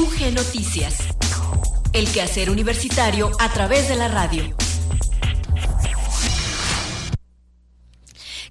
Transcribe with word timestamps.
UG 0.00 0.32
Noticias. 0.34 1.08
El 1.92 2.10
quehacer 2.10 2.48
universitario 2.48 3.32
a 3.38 3.52
través 3.52 3.86
de 3.86 3.96
la 3.96 4.08
radio. 4.08 4.42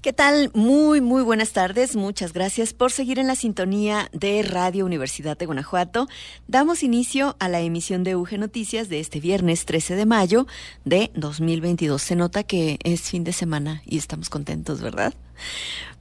¿Qué 0.04 0.13
tal? 0.13 0.51
Muy, 0.54 1.01
muy 1.01 1.23
buenas 1.23 1.51
tardes. 1.51 1.96
Muchas 1.96 2.33
gracias 2.33 2.73
por 2.73 2.91
seguir 2.91 3.17
en 3.17 3.25
la 3.25 3.33
sintonía 3.33 4.09
de 4.13 4.43
Radio 4.43 4.85
Universidad 4.85 5.39
de 5.39 5.47
Guanajuato. 5.47 6.07
Damos 6.48 6.84
inicio 6.84 7.35
a 7.39 7.50
la 7.50 7.61
emisión 7.61 8.04
de 8.04 8.16
UG 8.16 8.38
Noticias 8.38 8.88
de 8.88 9.00
este 9.00 9.20
viernes 9.20 9.66
13 9.66 9.95
de 9.95 10.05
mayo 10.05 10.45
de 10.86 11.09
2022. 11.16 12.00
Se 12.00 12.16
nota 12.16 12.43
que 12.43 12.77
es 12.84 13.02
fin 13.09 13.23
de 13.23 13.34
semana 13.34 13.81
y 13.88 13.97
estamos 13.97 14.29
contentos, 14.29 14.81
¿verdad? 14.81 15.16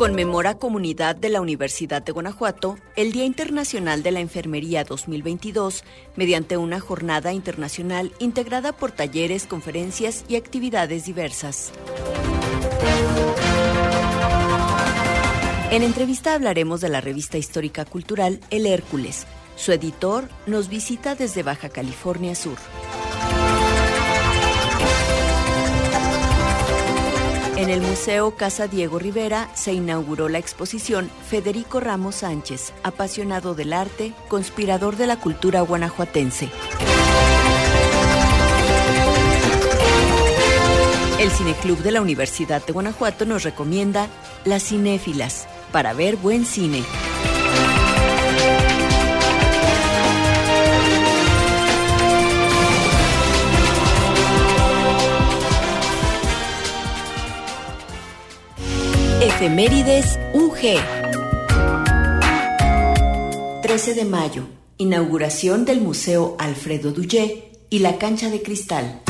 conmemora 0.02 0.56
Comunidad 0.56 1.16
de 1.16 1.30
la 1.30 1.42
Universidad 1.42 2.02
de 2.02 2.12
Guanajuato 2.12 2.76
el 2.96 3.12
Día 3.12 3.24
Internacional 3.24 4.02
de 4.02 4.10
la 4.10 4.20
Enfermería 4.20 4.84
2022 4.84 5.84
mediante 6.16 6.58
una 6.58 6.80
jornada 6.80 7.34
internacional 7.34 8.11
integrada 8.17 8.72
por 8.72 8.92
talleres, 8.92 9.45
conferencias 9.45 10.26
y 10.28 10.38
actividades 10.38 11.06
diversas. 11.06 11.72
En 15.70 15.84
entrevista 15.84 16.34
hablaremos 16.34 16.82
de 16.82 16.90
la 16.90 17.00
revista 17.00 17.38
histórica 17.38 17.86
cultural 17.86 18.40
El 18.50 18.66
Hércules. 18.66 19.28
Su 19.56 19.72
editor 19.72 20.30
nos 20.48 20.67
visita 20.67 21.14
desde 21.14 21.44
Baja 21.44 21.70
California 21.70 22.34
Sur. 22.34 22.58
En 27.61 27.70
el 27.70 27.80
Museo 27.80 28.32
Casa 28.32 28.67
Diego 28.67 28.98
Rivera 28.98 29.48
se 29.54 29.72
inauguró 29.72 30.30
la 30.30 30.39
exposición 30.39 31.11
Federico 31.30 31.80
Ramos 31.80 32.16
Sánchez, 32.16 32.73
apasionado 32.82 33.54
del 33.54 33.72
arte, 33.72 34.14
conspirador 34.30 34.95
de 34.95 35.05
la 35.05 35.17
cultura 35.17 35.61
guanajuatense. 35.61 36.49
El 41.20 41.30
Cineclub 41.30 41.77
de 41.83 41.92
la 41.92 42.02
Universidad 42.02 42.66
de 42.66 42.73
Guanajuato 42.73 43.27
nos 43.27 43.44
recomienda 43.44 44.08
Las 44.43 44.64
Cinéfilas 44.64 45.48
para 45.72 45.93
ver 45.93 46.16
buen 46.16 46.45
cine. 46.45 46.83
Efemérides 59.42 60.20
UG. 60.36 60.78
13 63.64 63.96
de 63.96 64.06
mayo. 64.06 64.44
Inauguración 64.78 65.66
del 65.66 65.82
Museo 65.82 66.36
Alfredo 66.38 66.92
Duyé 66.92 67.52
y 67.72 67.80
la 67.80 67.98
cancha 67.98 68.30
de 68.30 68.44
cristal. 68.44 69.02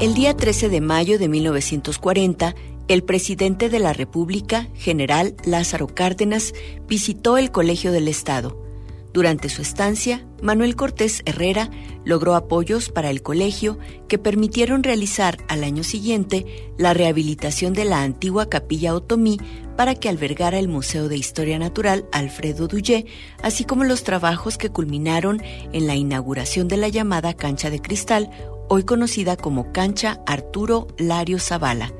El 0.00 0.12
día 0.12 0.36
13 0.36 0.68
de 0.68 0.82
mayo 0.82 1.18
de 1.18 1.30
1940, 1.30 2.54
el 2.88 3.04
presidente 3.04 3.70
de 3.70 3.78
la 3.78 3.94
República, 3.94 4.68
general 4.74 5.34
Lázaro 5.46 5.86
Cárdenas, 5.86 6.52
visitó 6.86 7.38
el 7.38 7.50
Colegio 7.50 7.90
del 7.90 8.08
Estado 8.08 8.71
durante 9.12 9.50
su 9.50 9.60
estancia, 9.60 10.26
Manuel 10.40 10.74
Cortés 10.74 11.22
Herrera 11.26 11.70
logró 12.04 12.34
apoyos 12.34 12.88
para 12.88 13.10
el 13.10 13.22
colegio 13.22 13.78
que 14.08 14.18
permitieron 14.18 14.82
realizar 14.82 15.36
al 15.48 15.64
año 15.64 15.84
siguiente 15.84 16.72
la 16.78 16.94
rehabilitación 16.94 17.74
de 17.74 17.84
la 17.84 18.02
antigua 18.02 18.48
capilla 18.48 18.94
otomí 18.94 19.38
para 19.76 19.94
que 19.94 20.08
albergara 20.08 20.58
el 20.58 20.68
Museo 20.68 21.08
de 21.08 21.16
Historia 21.16 21.58
Natural 21.58 22.06
Alfredo 22.10 22.68
Duyé, 22.68 23.06
así 23.42 23.64
como 23.64 23.84
los 23.84 24.02
trabajos 24.02 24.56
que 24.56 24.70
culminaron 24.70 25.42
en 25.72 25.86
la 25.86 25.94
inauguración 25.94 26.68
de 26.68 26.78
la 26.78 26.88
llamada 26.88 27.34
Cancha 27.34 27.68
de 27.68 27.80
Cristal, 27.80 28.30
hoy 28.68 28.84
conocida 28.84 29.36
como 29.36 29.72
Cancha 29.72 30.22
Arturo 30.26 30.88
Lario 30.96 31.38
Zavala 31.38 31.92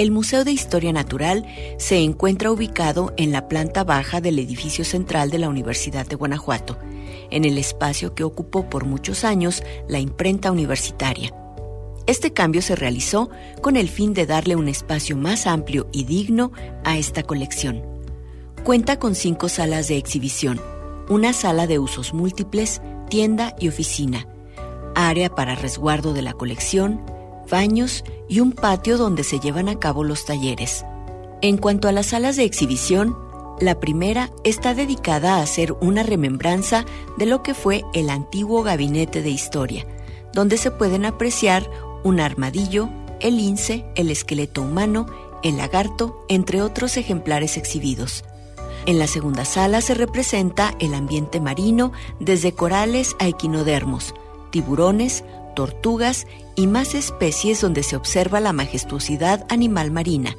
el 0.00 0.12
Museo 0.12 0.44
de 0.44 0.52
Historia 0.52 0.94
Natural 0.94 1.44
se 1.76 1.98
encuentra 1.98 2.50
ubicado 2.50 3.12
en 3.18 3.32
la 3.32 3.48
planta 3.48 3.84
baja 3.84 4.22
del 4.22 4.38
edificio 4.38 4.82
central 4.82 5.28
de 5.28 5.36
la 5.36 5.50
Universidad 5.50 6.06
de 6.06 6.16
Guanajuato, 6.16 6.78
en 7.30 7.44
el 7.44 7.58
espacio 7.58 8.14
que 8.14 8.24
ocupó 8.24 8.70
por 8.70 8.86
muchos 8.86 9.24
años 9.24 9.62
la 9.88 9.98
imprenta 9.98 10.52
universitaria. 10.52 11.34
Este 12.06 12.32
cambio 12.32 12.62
se 12.62 12.76
realizó 12.76 13.28
con 13.60 13.76
el 13.76 13.90
fin 13.90 14.14
de 14.14 14.24
darle 14.24 14.56
un 14.56 14.68
espacio 14.68 15.18
más 15.18 15.46
amplio 15.46 15.86
y 15.92 16.04
digno 16.04 16.50
a 16.82 16.96
esta 16.96 17.22
colección. 17.22 17.82
Cuenta 18.64 18.98
con 18.98 19.14
cinco 19.14 19.50
salas 19.50 19.88
de 19.88 19.98
exhibición, 19.98 20.62
una 21.10 21.34
sala 21.34 21.66
de 21.66 21.78
usos 21.78 22.14
múltiples, 22.14 22.80
tienda 23.10 23.54
y 23.60 23.68
oficina, 23.68 24.26
área 24.94 25.28
para 25.28 25.56
resguardo 25.56 26.14
de 26.14 26.22
la 26.22 26.32
colección, 26.32 27.02
baños 27.50 28.04
y 28.28 28.40
un 28.40 28.52
patio 28.52 28.96
donde 28.96 29.24
se 29.24 29.40
llevan 29.40 29.68
a 29.68 29.78
cabo 29.78 30.04
los 30.04 30.24
talleres. 30.24 30.84
En 31.42 31.56
cuanto 31.56 31.88
a 31.88 31.92
las 31.92 32.06
salas 32.06 32.36
de 32.36 32.44
exhibición, 32.44 33.16
la 33.60 33.78
primera 33.78 34.30
está 34.42 34.74
dedicada 34.74 35.36
a 35.36 35.42
hacer 35.42 35.74
una 35.80 36.02
remembranza 36.02 36.86
de 37.18 37.26
lo 37.26 37.42
que 37.42 37.52
fue 37.52 37.84
el 37.92 38.08
antiguo 38.08 38.62
gabinete 38.62 39.20
de 39.22 39.30
historia, 39.30 39.86
donde 40.32 40.56
se 40.56 40.70
pueden 40.70 41.04
apreciar 41.04 41.70
un 42.02 42.20
armadillo, 42.20 42.88
el 43.20 43.36
lince, 43.36 43.84
el 43.96 44.10
esqueleto 44.10 44.62
humano, 44.62 45.06
el 45.42 45.58
lagarto, 45.58 46.24
entre 46.28 46.62
otros 46.62 46.96
ejemplares 46.96 47.56
exhibidos. 47.56 48.24
En 48.86 48.98
la 48.98 49.06
segunda 49.06 49.44
sala 49.44 49.82
se 49.82 49.94
representa 49.94 50.74
el 50.78 50.94
ambiente 50.94 51.40
marino 51.40 51.92
desde 52.18 52.52
corales 52.52 53.14
a 53.18 53.28
equinodermos, 53.28 54.14
tiburones, 54.50 55.22
tortugas 55.54 56.26
y 56.56 56.66
más 56.66 56.94
especies 56.94 57.60
donde 57.60 57.82
se 57.82 57.96
observa 57.96 58.40
la 58.40 58.52
majestuosidad 58.52 59.46
animal 59.48 59.90
marina. 59.90 60.36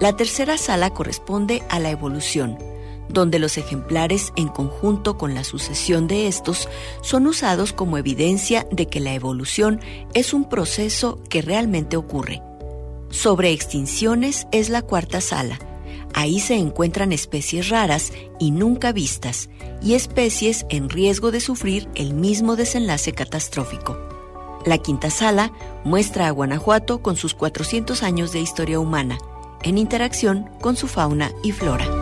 La 0.00 0.16
tercera 0.16 0.58
sala 0.58 0.90
corresponde 0.90 1.62
a 1.68 1.78
la 1.78 1.90
evolución, 1.90 2.58
donde 3.08 3.38
los 3.38 3.58
ejemplares 3.58 4.32
en 4.36 4.48
conjunto 4.48 5.18
con 5.18 5.34
la 5.34 5.44
sucesión 5.44 6.06
de 6.06 6.26
estos 6.26 6.68
son 7.02 7.26
usados 7.26 7.72
como 7.72 7.98
evidencia 7.98 8.66
de 8.70 8.86
que 8.86 9.00
la 9.00 9.14
evolución 9.14 9.80
es 10.14 10.34
un 10.34 10.48
proceso 10.48 11.22
que 11.28 11.42
realmente 11.42 11.96
ocurre. 11.96 12.42
Sobre 13.10 13.52
extinciones 13.52 14.46
es 14.52 14.70
la 14.70 14.82
cuarta 14.82 15.20
sala. 15.20 15.58
Ahí 16.14 16.40
se 16.40 16.54
encuentran 16.54 17.12
especies 17.12 17.68
raras 17.68 18.12
y 18.38 18.50
nunca 18.50 18.92
vistas, 18.92 19.48
y 19.82 19.94
especies 19.94 20.66
en 20.68 20.88
riesgo 20.88 21.30
de 21.30 21.40
sufrir 21.40 21.88
el 21.94 22.14
mismo 22.14 22.56
desenlace 22.56 23.12
catastrófico. 23.12 24.11
La 24.64 24.78
quinta 24.78 25.10
sala 25.10 25.52
muestra 25.84 26.28
a 26.28 26.30
Guanajuato 26.30 27.02
con 27.02 27.16
sus 27.16 27.34
400 27.34 28.02
años 28.02 28.32
de 28.32 28.40
historia 28.40 28.78
humana, 28.78 29.18
en 29.62 29.78
interacción 29.78 30.48
con 30.60 30.76
su 30.76 30.86
fauna 30.86 31.32
y 31.42 31.52
flora. 31.52 32.01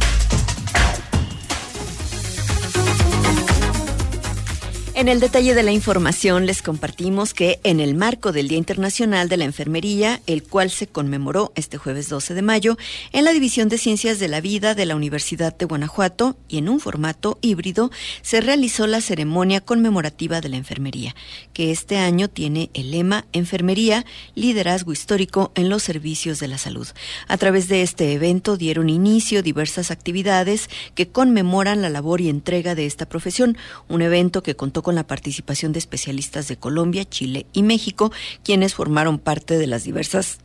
En 5.01 5.07
el 5.07 5.19
detalle 5.19 5.55
de 5.55 5.63
la 5.63 5.71
información 5.71 6.45
les 6.45 6.61
compartimos 6.61 7.33
que 7.33 7.59
en 7.63 7.79
el 7.79 7.95
marco 7.95 8.31
del 8.31 8.47
Día 8.47 8.59
Internacional 8.59 9.29
de 9.29 9.37
la 9.37 9.45
Enfermería, 9.45 10.21
el 10.27 10.43
cual 10.43 10.69
se 10.69 10.85
conmemoró 10.85 11.51
este 11.55 11.79
jueves 11.79 12.07
12 12.07 12.35
de 12.35 12.43
mayo, 12.43 12.77
en 13.11 13.25
la 13.25 13.33
División 13.33 13.67
de 13.67 13.79
Ciencias 13.79 14.19
de 14.19 14.27
la 14.27 14.41
Vida 14.41 14.75
de 14.75 14.85
la 14.85 14.95
Universidad 14.95 15.57
de 15.57 15.65
Guanajuato 15.65 16.37
y 16.47 16.59
en 16.59 16.69
un 16.69 16.79
formato 16.79 17.39
híbrido, 17.41 17.89
se 18.21 18.41
realizó 18.41 18.85
la 18.85 19.01
ceremonia 19.01 19.59
conmemorativa 19.59 20.39
de 20.39 20.49
la 20.49 20.57
enfermería, 20.57 21.15
que 21.51 21.71
este 21.71 21.97
año 21.97 22.27
tiene 22.27 22.69
el 22.75 22.91
lema 22.91 23.25
Enfermería, 23.33 24.05
liderazgo 24.35 24.91
histórico 24.91 25.51
en 25.55 25.69
los 25.69 25.81
servicios 25.81 26.39
de 26.39 26.47
la 26.47 26.59
salud. 26.59 26.87
A 27.27 27.37
través 27.37 27.67
de 27.69 27.81
este 27.81 28.13
evento 28.13 28.55
dieron 28.55 28.87
inicio 28.87 29.41
diversas 29.41 29.89
actividades 29.89 30.69
que 30.93 31.07
conmemoran 31.07 31.81
la 31.81 31.89
labor 31.89 32.21
y 32.21 32.29
entrega 32.29 32.75
de 32.75 32.85
esta 32.85 33.07
profesión, 33.09 33.57
un 33.87 34.03
evento 34.03 34.43
que 34.43 34.55
contó 34.55 34.83
con 34.83 34.90
con 34.91 34.97
la 34.97 35.07
participación 35.07 35.71
de 35.71 35.79
especialistas 35.79 36.49
de 36.49 36.57
Colombia, 36.57 37.05
Chile 37.05 37.45
y 37.53 37.63
México, 37.63 38.11
quienes 38.43 38.73
formaron 38.73 39.19
parte 39.19 39.57
de 39.57 39.65
las 39.65 39.85
diversas 39.85 40.39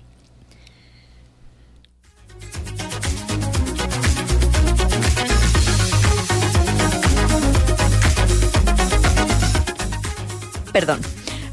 Perdón. 10.72 11.00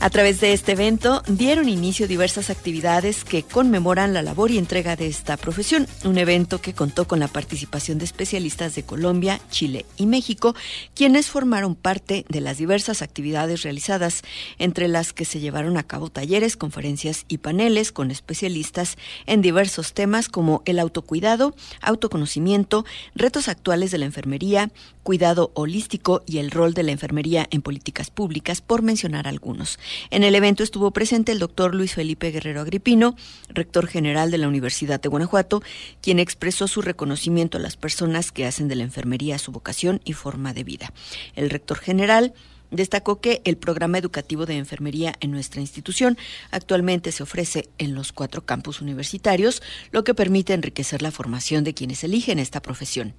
A 0.03 0.09
través 0.09 0.41
de 0.41 0.51
este 0.51 0.73
evento 0.73 1.23
dieron 1.29 1.69
inicio 1.69 2.09
diversas 2.09 2.49
actividades 2.49 3.23
que 3.23 3.43
conmemoran 3.43 4.13
la 4.13 4.21
labor 4.21 4.51
y 4.51 4.57
entrega 4.57 4.97
de 4.97 5.07
esta 5.07 5.37
profesión, 5.37 5.87
un 6.03 6.17
evento 6.17 6.59
que 6.59 6.73
contó 6.73 7.07
con 7.07 7.21
la 7.21 7.29
participación 7.29 7.99
de 7.99 8.03
especialistas 8.03 8.75
de 8.75 8.83
Colombia, 8.83 9.39
Chile 9.49 9.85
y 9.95 10.05
México, 10.05 10.55
quienes 10.93 11.27
formaron 11.27 11.75
parte 11.75 12.25
de 12.27 12.41
las 12.41 12.57
diversas 12.57 13.01
actividades 13.01 13.61
realizadas, 13.61 14.23
entre 14.59 14.89
las 14.89 15.13
que 15.13 15.23
se 15.23 15.39
llevaron 15.39 15.77
a 15.77 15.83
cabo 15.83 16.09
talleres, 16.09 16.57
conferencias 16.57 17.23
y 17.29 17.37
paneles 17.37 17.93
con 17.93 18.11
especialistas 18.11 18.97
en 19.25 19.41
diversos 19.41 19.93
temas 19.93 20.27
como 20.27 20.63
el 20.65 20.79
autocuidado, 20.79 21.55
autoconocimiento, 21.79 22.83
retos 23.15 23.47
actuales 23.47 23.91
de 23.91 23.99
la 23.99 24.05
enfermería, 24.05 24.69
cuidado 25.03 25.51
holístico 25.53 26.23
y 26.25 26.39
el 26.39 26.51
rol 26.51 26.73
de 26.73 26.83
la 26.83 26.91
enfermería 26.91 27.47
en 27.51 27.61
políticas 27.61 28.09
públicas, 28.09 28.59
por 28.59 28.81
mencionar 28.81 29.29
algunos. 29.29 29.79
En 30.09 30.23
el 30.23 30.35
evento 30.35 30.63
estuvo 30.63 30.91
presente 30.91 31.31
el 31.31 31.39
doctor 31.39 31.73
Luis 31.75 31.93
Felipe 31.93 32.31
Guerrero 32.31 32.61
Agripino, 32.61 33.15
rector 33.49 33.87
general 33.87 34.31
de 34.31 34.37
la 34.37 34.47
Universidad 34.47 35.01
de 35.01 35.09
Guanajuato, 35.09 35.61
quien 36.01 36.19
expresó 36.19 36.67
su 36.67 36.81
reconocimiento 36.81 37.57
a 37.57 37.61
las 37.61 37.77
personas 37.77 38.31
que 38.31 38.45
hacen 38.45 38.67
de 38.67 38.75
la 38.75 38.83
enfermería 38.83 39.37
su 39.37 39.51
vocación 39.51 40.01
y 40.05 40.13
forma 40.13 40.53
de 40.53 40.63
vida. 40.63 40.93
El 41.35 41.49
rector 41.49 41.79
general 41.79 42.33
Destacó 42.73 43.21
que 43.21 43.43
el 43.45 43.55
programa 43.55 43.99
educativo 43.99 44.47
de 44.47 44.57
enfermería 44.57 45.13
en 45.19 45.29
nuestra 45.29 45.61
institución 45.61 46.17
actualmente 46.49 47.11
se 47.11 47.21
ofrece 47.21 47.69
en 47.77 47.93
los 47.93 48.11
cuatro 48.11 48.47
campus 48.47 48.81
universitarios, 48.81 49.61
lo 49.91 50.03
que 50.03 50.15
permite 50.15 50.53
enriquecer 50.53 51.03
la 51.03 51.11
formación 51.11 51.63
de 51.63 51.75
quienes 51.75 52.03
eligen 52.03 52.39
esta 52.39 52.63
profesión. 52.63 53.13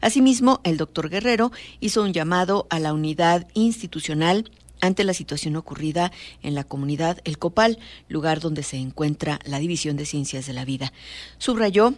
Asimismo, 0.00 0.62
el 0.64 0.78
doctor 0.78 1.10
Guerrero 1.10 1.52
hizo 1.80 2.02
un 2.02 2.14
llamado 2.14 2.66
a 2.70 2.80
la 2.80 2.94
unidad 2.94 3.46
institucional 3.52 4.50
ante 4.86 5.04
la 5.04 5.14
situación 5.14 5.56
ocurrida 5.56 6.12
en 6.42 6.54
la 6.54 6.64
comunidad 6.64 7.20
El 7.24 7.38
Copal, 7.38 7.78
lugar 8.08 8.40
donde 8.40 8.62
se 8.62 8.76
encuentra 8.76 9.38
la 9.44 9.58
División 9.58 9.96
de 9.96 10.06
Ciencias 10.06 10.46
de 10.46 10.52
la 10.52 10.64
Vida. 10.64 10.92
Subrayó 11.38 11.94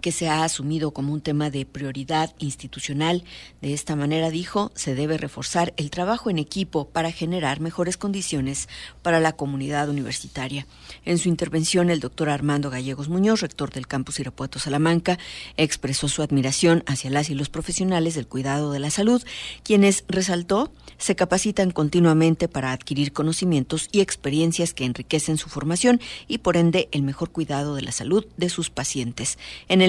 que 0.00 0.12
se 0.12 0.28
ha 0.28 0.44
asumido 0.44 0.90
como 0.90 1.12
un 1.12 1.20
tema 1.20 1.50
de 1.50 1.66
prioridad 1.66 2.34
institucional. 2.38 3.24
De 3.60 3.72
esta 3.72 3.96
manera, 3.96 4.30
dijo, 4.30 4.72
se 4.74 4.94
debe 4.94 5.18
reforzar 5.18 5.74
el 5.76 5.90
trabajo 5.90 6.30
en 6.30 6.38
equipo 6.38 6.88
para 6.88 7.12
generar 7.12 7.60
mejores 7.60 7.96
condiciones 7.96 8.68
para 9.02 9.20
la 9.20 9.32
comunidad 9.32 9.88
universitaria. 9.88 10.66
En 11.04 11.18
su 11.18 11.28
intervención, 11.28 11.90
el 11.90 12.00
doctor 12.00 12.28
Armando 12.28 12.70
Gallegos 12.70 13.08
Muñoz, 13.08 13.40
rector 13.40 13.70
del 13.70 13.86
campus 13.86 14.20
Irapuato 14.20 14.58
Salamanca, 14.58 15.18
expresó 15.56 16.08
su 16.08 16.22
admiración 16.22 16.82
hacia 16.86 17.10
las 17.10 17.30
y 17.30 17.34
los 17.34 17.48
profesionales 17.48 18.14
del 18.14 18.26
cuidado 18.26 18.72
de 18.72 18.80
la 18.80 18.90
salud, 18.90 19.22
quienes, 19.62 20.04
resaltó, 20.08 20.72
se 20.98 21.16
capacitan 21.16 21.70
continuamente 21.70 22.48
para 22.48 22.72
adquirir 22.72 23.12
conocimientos 23.12 23.88
y 23.92 24.00
experiencias 24.00 24.74
que 24.74 24.84
enriquecen 24.84 25.36
su 25.38 25.48
formación 25.48 26.00
y, 26.28 26.38
por 26.38 26.56
ende, 26.56 26.88
el 26.92 27.02
mejor 27.02 27.30
cuidado 27.30 27.74
de 27.74 27.82
la 27.82 27.92
salud 27.92 28.26
de 28.36 28.48
sus 28.48 28.70
pacientes. 28.70 29.38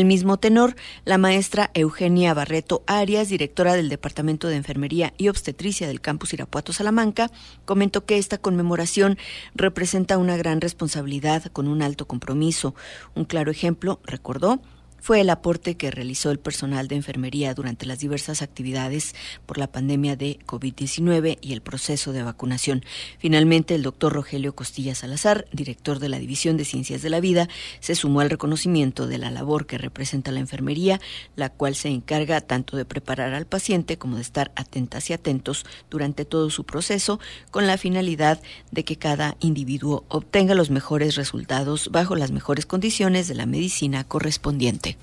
Mismo 0.05 0.37
tenor, 0.37 0.75
la 1.05 1.17
maestra 1.17 1.71
Eugenia 1.73 2.33
Barreto 2.33 2.83
Arias, 2.87 3.29
directora 3.29 3.73
del 3.73 3.89
Departamento 3.89 4.47
de 4.47 4.55
Enfermería 4.55 5.13
y 5.17 5.29
Obstetricia 5.29 5.87
del 5.87 6.01
campus 6.01 6.33
Irapuato 6.33 6.73
Salamanca, 6.73 7.31
comentó 7.65 8.05
que 8.05 8.17
esta 8.17 8.37
conmemoración 8.37 9.17
representa 9.55 10.17
una 10.17 10.37
gran 10.37 10.61
responsabilidad 10.61 11.45
con 11.51 11.67
un 11.67 11.81
alto 11.81 12.05
compromiso. 12.07 12.75
Un 13.15 13.25
claro 13.25 13.51
ejemplo, 13.51 13.99
recordó, 14.03 14.59
fue 15.01 15.21
el 15.21 15.29
aporte 15.29 15.75
que 15.75 15.91
realizó 15.91 16.31
el 16.31 16.39
personal 16.39 16.87
de 16.87 16.95
enfermería 16.95 17.53
durante 17.53 17.85
las 17.85 17.99
diversas 17.99 18.41
actividades 18.41 19.15
por 19.45 19.57
la 19.57 19.67
pandemia 19.67 20.15
de 20.15 20.39
COVID-19 20.45 21.37
y 21.41 21.53
el 21.53 21.61
proceso 21.61 22.11
de 22.11 22.23
vacunación. 22.23 22.83
Finalmente, 23.17 23.75
el 23.75 23.83
doctor 23.83 24.13
Rogelio 24.13 24.55
Costilla 24.55 24.95
Salazar, 24.95 25.47
director 25.51 25.99
de 25.99 26.09
la 26.09 26.19
División 26.19 26.57
de 26.57 26.65
Ciencias 26.65 27.01
de 27.01 27.09
la 27.09 27.19
Vida, 27.19 27.47
se 27.79 27.95
sumó 27.95 28.21
al 28.21 28.29
reconocimiento 28.29 29.07
de 29.07 29.17
la 29.17 29.31
labor 29.31 29.65
que 29.65 29.77
representa 29.77 30.31
la 30.31 30.39
enfermería, 30.39 30.99
la 31.35 31.49
cual 31.49 31.75
se 31.75 31.89
encarga 31.89 32.41
tanto 32.41 32.77
de 32.77 32.85
preparar 32.85 33.33
al 33.33 33.45
paciente 33.45 33.97
como 33.97 34.15
de 34.15 34.21
estar 34.21 34.51
atentas 34.55 35.09
y 35.09 35.13
atentos 35.13 35.65
durante 35.89 36.25
todo 36.25 36.49
su 36.49 36.65
proceso, 36.65 37.19
con 37.51 37.67
la 37.67 37.77
finalidad 37.77 38.41
de 38.71 38.83
que 38.83 38.97
cada 38.97 39.37
individuo 39.39 40.05
obtenga 40.09 40.55
los 40.55 40.69
mejores 40.69 41.15
resultados 41.15 41.89
bajo 41.91 42.15
las 42.15 42.31
mejores 42.31 42.65
condiciones 42.65 43.27
de 43.27 43.35
la 43.35 43.45
medicina 43.45 44.03
correspondiente. 44.03 44.96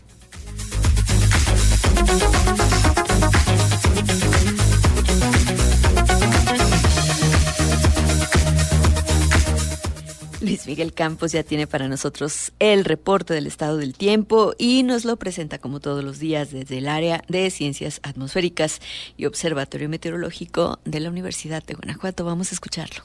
Luis 10.44 10.66
Miguel 10.66 10.92
Campos 10.92 11.32
ya 11.32 11.42
tiene 11.42 11.66
para 11.66 11.88
nosotros 11.88 12.52
el 12.58 12.84
reporte 12.84 13.32
del 13.32 13.46
estado 13.46 13.78
del 13.78 13.94
tiempo 13.94 14.52
y 14.58 14.82
nos 14.82 15.06
lo 15.06 15.16
presenta 15.16 15.58
como 15.58 15.80
todos 15.80 16.04
los 16.04 16.18
días 16.18 16.50
desde 16.50 16.78
el 16.78 16.88
área 16.88 17.24
de 17.28 17.50
ciencias 17.50 18.00
atmosféricas 18.02 18.80
y 19.16 19.24
observatorio 19.24 19.88
meteorológico 19.88 20.80
de 20.84 21.00
la 21.00 21.08
Universidad 21.08 21.64
de 21.64 21.74
Guanajuato. 21.74 22.26
Vamos 22.26 22.52
a 22.52 22.54
escucharlo. 22.54 23.04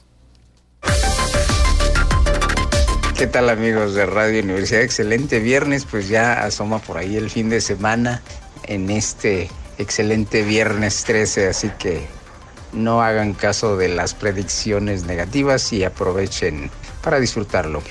¿Qué 3.20 3.26
tal 3.26 3.50
amigos 3.50 3.92
de 3.92 4.06
Radio 4.06 4.42
Universidad? 4.42 4.80
Excelente 4.80 5.40
viernes, 5.40 5.84
pues 5.84 6.08
ya 6.08 6.42
asoma 6.42 6.78
por 6.78 6.96
ahí 6.96 7.18
el 7.18 7.28
fin 7.28 7.50
de 7.50 7.60
semana 7.60 8.22
en 8.62 8.88
este 8.88 9.50
excelente 9.76 10.42
viernes 10.42 11.04
13, 11.04 11.48
así 11.48 11.70
que 11.78 12.06
no 12.72 13.02
hagan 13.02 13.34
caso 13.34 13.76
de 13.76 13.90
las 13.90 14.14
predicciones 14.14 15.04
negativas 15.04 15.70
y 15.74 15.84
aprovechen 15.84 16.70
para 17.02 17.20
disfrutarlo. 17.20 17.82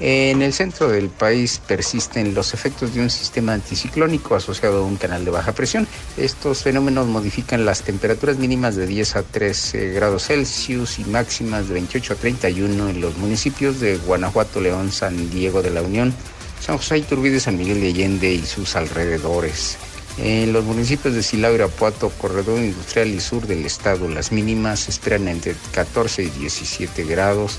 En 0.00 0.42
el 0.42 0.52
centro 0.52 0.88
del 0.88 1.08
país 1.08 1.60
persisten 1.66 2.34
los 2.34 2.54
efectos 2.54 2.94
de 2.94 3.00
un 3.00 3.10
sistema 3.10 3.52
anticiclónico 3.54 4.36
asociado 4.36 4.78
a 4.78 4.86
un 4.86 4.96
canal 4.96 5.24
de 5.24 5.30
baja 5.30 5.52
presión. 5.52 5.88
Estos 6.16 6.62
fenómenos 6.62 7.06
modifican 7.06 7.64
las 7.64 7.82
temperaturas 7.82 8.38
mínimas 8.38 8.76
de 8.76 8.86
10 8.86 9.16
a 9.16 9.22
13 9.22 9.92
grados 9.92 10.26
Celsius 10.26 10.98
y 10.98 11.04
máximas 11.04 11.68
de 11.68 11.74
28 11.74 12.12
a 12.12 12.16
31 12.16 12.88
en 12.90 13.00
los 13.00 13.16
municipios 13.16 13.80
de 13.80 13.96
Guanajuato, 13.96 14.60
León, 14.60 14.92
San 14.92 15.30
Diego 15.30 15.62
de 15.62 15.70
la 15.70 15.82
Unión, 15.82 16.14
San 16.60 16.76
José 16.76 16.98
Iturbide, 16.98 17.40
San 17.40 17.56
Miguel 17.56 17.80
de 17.80 17.88
Allende 17.88 18.32
y 18.32 18.44
sus 18.44 18.76
alrededores. 18.76 19.78
En 20.20 20.52
los 20.52 20.64
municipios 20.64 21.14
de 21.14 21.22
Silao, 21.22 21.54
Irapuato, 21.54 22.10
Corredor 22.10 22.58
Industrial 22.58 23.06
y 23.08 23.20
Sur 23.20 23.46
del 23.46 23.64
Estado, 23.64 24.08
las 24.08 24.32
mínimas 24.32 24.88
esperan 24.88 25.28
entre 25.28 25.54
14 25.72 26.24
y 26.24 26.30
17 26.30 27.04
grados, 27.04 27.58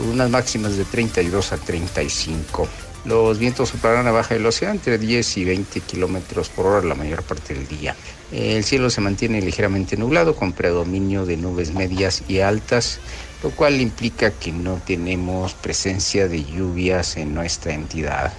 con 0.00 0.08
unas 0.08 0.30
máximas 0.30 0.78
de 0.78 0.84
32 0.86 1.52
a 1.52 1.58
35. 1.58 2.66
Los 3.04 3.38
vientos 3.38 3.68
soplarán 3.68 4.06
a 4.06 4.12
baja 4.12 4.34
velocidad 4.34 4.72
entre 4.72 4.96
10 4.96 5.36
y 5.36 5.44
20 5.44 5.80
kilómetros 5.80 6.48
por 6.48 6.66
hora 6.66 6.86
la 6.86 6.94
mayor 6.94 7.22
parte 7.22 7.52
del 7.52 7.68
día. 7.68 7.94
El 8.32 8.64
cielo 8.64 8.88
se 8.88 9.02
mantiene 9.02 9.42
ligeramente 9.42 9.98
nublado 9.98 10.34
con 10.34 10.52
predominio 10.54 11.26
de 11.26 11.36
nubes 11.36 11.74
medias 11.74 12.22
y 12.28 12.40
altas, 12.40 12.98
lo 13.42 13.50
cual 13.50 13.78
implica 13.78 14.30
que 14.30 14.52
no 14.52 14.80
tenemos 14.86 15.52
presencia 15.52 16.28
de 16.28 16.44
lluvias 16.44 17.18
en 17.18 17.34
nuestra 17.34 17.74
entidad. 17.74 18.32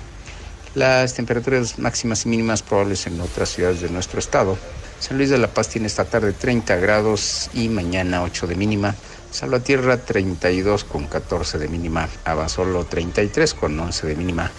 Las 0.73 1.13
temperaturas 1.13 1.77
máximas 1.77 2.25
y 2.25 2.29
mínimas 2.29 2.63
probables 2.63 3.05
en 3.05 3.21
otras 3.21 3.49
ciudades 3.49 3.81
de 3.81 3.89
nuestro 3.89 4.19
estado. 4.19 4.57
San 4.99 5.17
Luis 5.17 5.29
de 5.29 5.37
la 5.37 5.47
Paz 5.47 5.69
tiene 5.69 5.87
esta 5.87 6.05
tarde 6.05 6.33
30 6.33 6.75
grados 6.77 7.51
y 7.53 7.69
mañana 7.69 8.23
8 8.23 8.47
de 8.47 8.55
mínima. 8.55 8.95
Salvatierra 9.31 9.97
32 9.97 10.83
con 10.83 11.07
14 11.07 11.57
de 11.57 11.67
mínima. 11.67 12.07
Abasolo 12.25 12.85
33 12.85 13.53
con 13.53 13.79
11 13.79 14.07
de 14.07 14.15
mínima. 14.15 14.51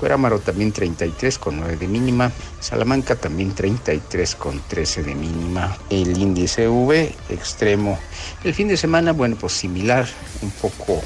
Cuerámaro 0.00 0.40
también 0.40 0.72
33 0.72 1.38
con 1.38 1.60
9 1.60 1.76
de 1.76 1.86
mínima. 1.86 2.32
Salamanca 2.58 3.14
también 3.14 3.54
33 3.54 4.34
con 4.34 4.60
13 4.66 5.02
de 5.04 5.14
mínima. 5.14 5.76
El 5.90 6.18
índice 6.18 6.68
V 6.68 7.14
extremo. 7.28 7.98
El 8.42 8.54
fin 8.54 8.68
de 8.68 8.76
semana, 8.76 9.12
bueno, 9.12 9.36
pues 9.36 9.52
similar, 9.52 10.06
un 10.42 10.50
poco 10.50 11.02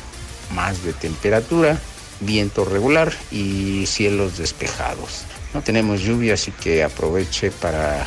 más 0.54 0.82
de 0.82 0.92
temperatura 0.94 1.78
viento 2.20 2.64
regular 2.64 3.12
y 3.30 3.86
cielos 3.86 4.38
despejados. 4.38 5.24
No 5.54 5.62
tenemos 5.62 6.00
lluvia, 6.00 6.34
así 6.34 6.50
que 6.52 6.82
aproveche 6.82 7.50
para 7.50 8.06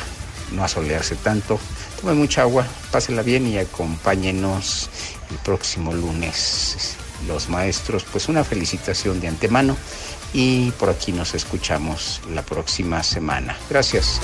no 0.52 0.64
asolearse 0.64 1.16
tanto. 1.16 1.58
Tome 2.02 2.14
mucha 2.14 2.42
agua, 2.42 2.66
pásela 2.90 3.22
bien 3.22 3.46
y 3.46 3.58
acompáñenos 3.58 4.90
el 5.30 5.36
próximo 5.38 5.92
lunes. 5.92 6.96
Los 7.28 7.48
maestros, 7.48 8.04
pues 8.10 8.28
una 8.28 8.42
felicitación 8.42 9.20
de 9.20 9.28
antemano 9.28 9.76
y 10.34 10.72
por 10.72 10.90
aquí 10.90 11.12
nos 11.12 11.32
escuchamos 11.34 12.20
la 12.34 12.42
próxima 12.42 13.04
semana. 13.04 13.56
Gracias. 13.70 14.20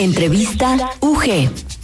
Entrevista 0.00 0.96
UG. 1.02 1.79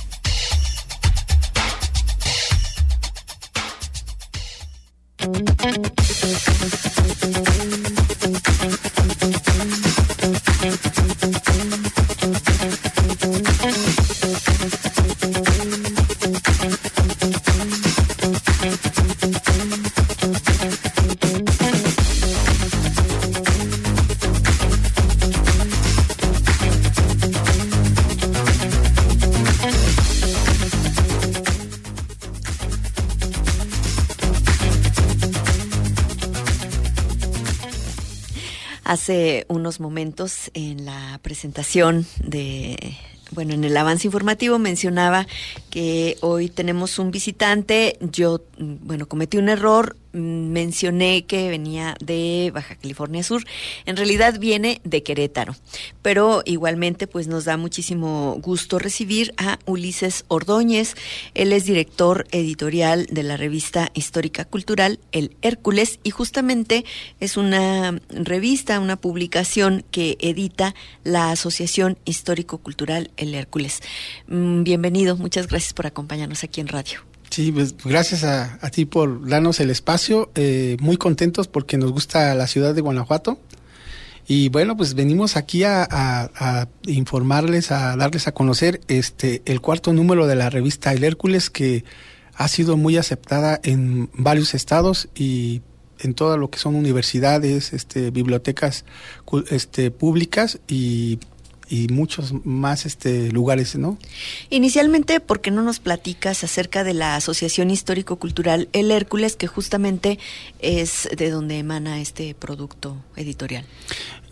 Hace 38.87 39.47
unos 39.49 39.81
momentos 39.81 40.53
en 40.55 40.85
la 40.85 41.19
presentación 41.21 42.07
de 42.23 42.97
bueno, 43.33 43.53
en 43.53 43.65
el 43.65 43.77
avance 43.77 44.07
informativo 44.07 44.61
mencionaba 44.61 45.27
que 45.71 46.17
hoy 46.21 46.49
tenemos 46.49 47.01
un 47.01 47.11
visitante. 47.11 47.99
Yo, 48.01 48.43
bueno, 48.59 49.09
cometí 49.09 49.39
un 49.39 49.49
error 49.49 49.97
mencioné 50.17 51.27
que 51.27 51.49
venía 51.51 51.97
de 52.05 52.51
Baja 52.53 52.75
California 52.77 53.23
Sur. 53.23 53.45
En 53.85 53.97
realidad 53.97 54.39
viene 54.41 54.81
de 54.85 55.03
Querétaro, 55.03 55.55
pero 56.03 56.43
igualmente 56.45 57.07
pues 57.07 57.29
nos 57.29 57.45
da 57.45 57.57
muchísimo 57.57 58.39
gusto 58.43 58.79
recibir 58.79 59.35
a 59.37 59.59
Ulises 59.67 60.25
Ordóñez. 60.29 60.95
Él 61.35 61.53
es 61.53 61.65
director 61.65 62.27
editorial 62.31 63.07
de 63.11 63.23
la 63.23 63.37
revista 63.37 63.91
histórica 63.95 64.45
cultural 64.45 64.99
El 65.13 65.37
Hércules 65.43 66.01
y 66.03 66.11
justamente 66.11 66.85
es 67.21 67.37
una 67.37 68.01
revista, 68.11 68.81
una 68.81 68.97
publicación 68.97 69.85
que 69.91 70.17
edita 70.21 70.75
la 71.05 71.31
Asociación 71.31 71.99
Histórico 72.05 72.59
Cultural 72.59 73.11
El 73.17 73.35
Hércules. 73.35 73.83
Mm, 74.27 74.63
bienvenido, 74.63 75.17
muchas 75.17 75.47
gracias 75.47 75.75
por 75.75 75.87
acompañarnos 75.87 76.43
aquí 76.45 76.61
en 76.61 76.69
radio. 76.69 77.06
Sí, 77.37 77.53
pues 77.53 77.77
gracias 77.85 78.25
a, 78.25 78.59
ti 78.71 78.87
por 78.87 79.29
darnos 79.29 79.61
el 79.61 79.69
espacio. 79.69 80.31
Eh, 80.37 80.79
muy 80.81 80.97
contentos 80.97 81.49
porque 81.49 81.77
nos 81.77 81.93
gusta 81.93 82.35
la 82.35 82.47
ciudad 82.47 82.75
de 82.75 82.81
Guanajuato. 82.81 83.39
Y 84.27 84.49
bueno, 84.49 84.75
pues 84.75 84.95
venimos 84.95 85.37
aquí 85.37 85.63
a, 85.63 86.67
informarles, 86.87 87.73
a 87.73 87.95
darles 87.95 88.27
a 88.27 88.33
conocer 88.33 88.81
este 88.89 89.43
el 89.45 89.61
cuarto 89.61 89.93
número 89.93 90.27
de 90.27 90.35
la 90.35 90.49
revista 90.49 90.95
El 90.95 91.05
Hércules 91.05 91.51
que 91.51 91.85
ha 92.33 92.49
sido 92.49 92.79
muy 92.79 92.97
aceptada 92.97 93.61
en 93.63 94.09
varios 94.15 94.55
estados 94.55 95.11
y 95.15 95.61
en 95.99 96.15
todo 96.15 96.39
lo 96.39 96.49
que 96.49 96.59
son 96.59 96.75
universidades, 96.75 97.75
este, 97.75 98.11
bibliotecas 98.13 98.87
este, 99.51 99.91
públicas 99.91 100.59
y 100.69 101.19
y 101.69 101.89
muchos 101.89 102.33
más 102.45 102.87
este 102.87 103.31
lugares, 103.33 103.77
¿no? 103.77 103.99
Inicialmente, 104.51 105.21
¿por 105.21 105.41
qué 105.41 105.51
no 105.51 105.63
nos 105.63 105.81
platicas 105.81 106.45
acerca 106.45 106.85
de 106.85 106.95
la 106.95 107.17
Asociación 107.17 107.71
Histórico 107.71 108.17
Cultural 108.17 108.69
El 108.73 108.91
Hércules, 108.91 109.37
que 109.37 109.47
justamente 109.47 110.19
es 110.61 111.09
de 111.17 111.31
donde 111.31 111.59
emana 111.59 112.01
este 112.01 112.35
producto 112.35 112.97
editorial? 113.17 113.65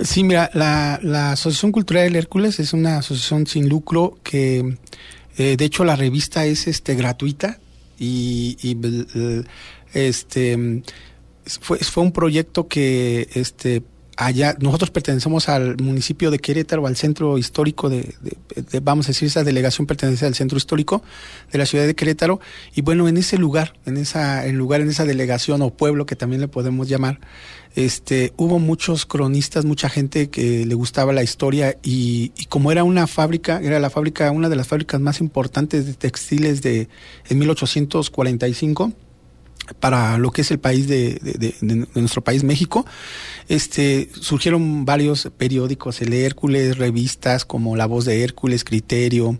Sí, 0.01 0.25
mira, 0.25 0.51
la, 0.55 1.01
la 1.03 1.33
Asociación 1.33 1.73
Cultural 1.73 2.05
El 2.07 2.17
Hércules 2.17 2.61
es 2.61 2.73
una 2.73 2.99
asociación 2.99 3.47
sin 3.47 3.69
lucro 3.69 4.19
que, 4.23 4.77
eh, 5.37 5.57
de 5.57 5.65
hecho, 5.65 5.85
la 5.85 5.97
revista 5.97 6.45
es 6.47 6.67
este 6.67 6.95
gratuita 6.95 7.59
y, 7.99 8.57
y 8.63 8.77
este 9.93 10.83
fue, 11.47 11.79
fue 11.79 12.03
un 12.03 12.13
proyecto 12.13 12.69
que 12.69 13.29
este 13.35 13.83
allá, 14.17 14.57
nosotros 14.61 14.91
pertenecemos 14.91 15.49
al 15.49 15.77
municipio 15.83 16.31
de 16.31 16.39
Querétaro, 16.39 16.87
al 16.87 16.97
centro 16.97 17.39
histórico 17.39 17.89
de, 17.89 18.15
vamos 18.83 19.07
a 19.07 19.09
decir, 19.09 19.29
esa 19.29 19.45
delegación 19.45 19.87
pertenece 19.87 20.27
al 20.27 20.35
centro 20.35 20.59
histórico 20.59 21.03
de 21.53 21.59
la 21.59 21.67
ciudad 21.67 21.87
de 21.87 21.95
Querétaro, 21.95 22.41
y 22.75 22.83
bueno, 22.83 23.09
en 23.09 23.17
ese 23.17 23.39
lugar, 23.39 23.75
en 23.87 23.97
esa, 23.97 24.47
en 24.47 24.57
lugar, 24.57 24.81
en 24.81 24.89
esa 24.89 25.05
delegación 25.05 25.63
o 25.63 25.71
pueblo 25.71 26.07
que 26.07 26.17
también 26.17 26.41
le 26.41 26.49
podemos 26.49 26.89
llamar, 26.89 27.21
este, 27.75 28.33
hubo 28.37 28.61
muchos 28.61 29.05
cronistas, 29.05 29.65
mucha 29.65 29.89
gente 29.89 30.31
que 30.31 30.65
le 30.65 30.75
gustaba 30.75 31.13
la 31.13 31.25
historia 31.25 31.77
y, 31.83 32.31
y, 32.37 32.45
como 32.45 32.71
era 32.71 32.85
una 32.85 33.09
fábrica, 33.09 33.61
era 33.61 33.81
la 33.81 33.91
fábrica, 33.91 34.31
una 34.31 34.49
de 34.49 34.57
las 34.57 34.69
fábricas 34.69 35.01
más 35.01 35.21
importantes 35.21 35.87
de 35.87 35.95
textiles 35.95 36.63
de 36.63 36.89
en 37.29 37.39
1845 37.39 38.93
para 39.81 40.19
lo 40.19 40.31
que 40.31 40.43
es 40.43 40.51
el 40.51 40.59
país 40.59 40.89
de, 40.89 41.55
nuestro 41.95 42.23
país 42.23 42.45
México 42.45 42.85
este 43.49 44.11
surgieron 44.21 44.85
varios 44.85 45.31
periódicos 45.37 46.01
el 46.03 46.13
Hércules 46.13 46.79
revistas 46.79 47.45
como 47.45 47.77
La 47.77 47.87
Voz 47.87 48.05
de 48.05 48.23
Hércules 48.23 48.65
Criterio 48.65 49.39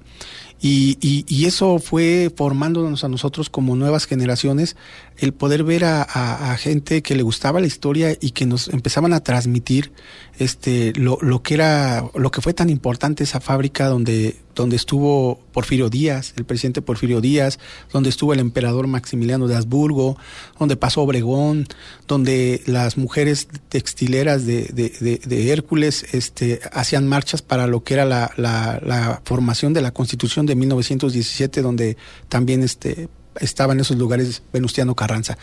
y, 0.67 0.97
y, 1.29 1.45
eso 1.45 1.79
fue 1.79 2.33
formándonos 2.35 3.05
a 3.05 3.09
nosotros 3.09 3.51
como 3.51 3.77
nuevas 3.77 4.07
generaciones 4.07 4.77
el 5.19 5.33
poder 5.33 5.65
ver 5.65 5.85
a, 5.85 6.57
gente 6.59 7.03
que 7.03 7.15
le 7.15 7.23
gustaba 7.23 7.61
la 7.61 7.67
historia 7.67 8.17
y 8.21 8.31
que 8.31 8.47
nos 8.47 8.69
empezaban 8.69 9.13
a 9.13 9.21
transmitir 9.21 9.93
este 10.39 10.93
lo, 10.97 11.19
lo 11.21 11.43
que 11.43 11.55
era 11.55 12.05
lo 12.15 12.31
que 12.31 12.41
fue 12.41 12.55
tan 12.55 12.71
importante 12.71 13.25
esa 13.25 13.41
fábrica 13.41 13.87
donde 13.87 14.37
donde 14.55 14.77
estuvo 14.77 15.41
Porfirio 15.53 15.91
Díaz, 15.91 16.35
el 16.37 16.45
presidente 16.45 16.83
Porfirio 16.83 17.21
Díaz, 17.21 17.59
donde 17.93 18.09
estuvo 18.09 18.33
el 18.33 18.41
emperador 18.41 18.87
Maximiliano 18.87 19.49
de 19.49 19.57
Habsburgo, 19.57 20.17
donde 20.59 20.77
pasó 20.77 21.03
Obregón, 21.03 21.67
donde 22.07 22.63
las 22.67 22.97
mujeres 22.97 23.49
textileras 23.69 24.47
de, 24.47 24.67
de, 24.67 25.19
de, 25.19 25.53
Hércules 25.53 26.07
este, 26.13 26.61
hacían 26.73 27.09
marchas 27.09 27.43
para 27.43 27.67
lo 27.67 27.83
que 27.83 27.95
era 27.95 28.05
la, 28.05 28.31
la, 28.37 28.81
la, 28.85 29.23
formación 29.25 29.73
de 29.73 29.83
la 29.83 29.93
Constitución 29.93 30.47
de 30.47 30.55
1917, 30.55 31.63
donde 31.63 31.97
también 32.29 32.63
este, 32.63 33.09
estaba 33.41 33.73
en 33.73 33.81
esos 33.81 33.97
lugares 33.97 34.43
Venustiano 34.53 34.95
Carranza. 34.95 35.39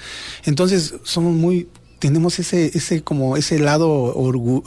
Entonces, 0.46 0.96
somos 1.04 1.34
muy 1.34 1.68
tenemos 2.02 2.40
ese, 2.40 2.72
ese, 2.76 3.04
como 3.04 3.38
ese 3.38 3.60
lado 3.60 4.08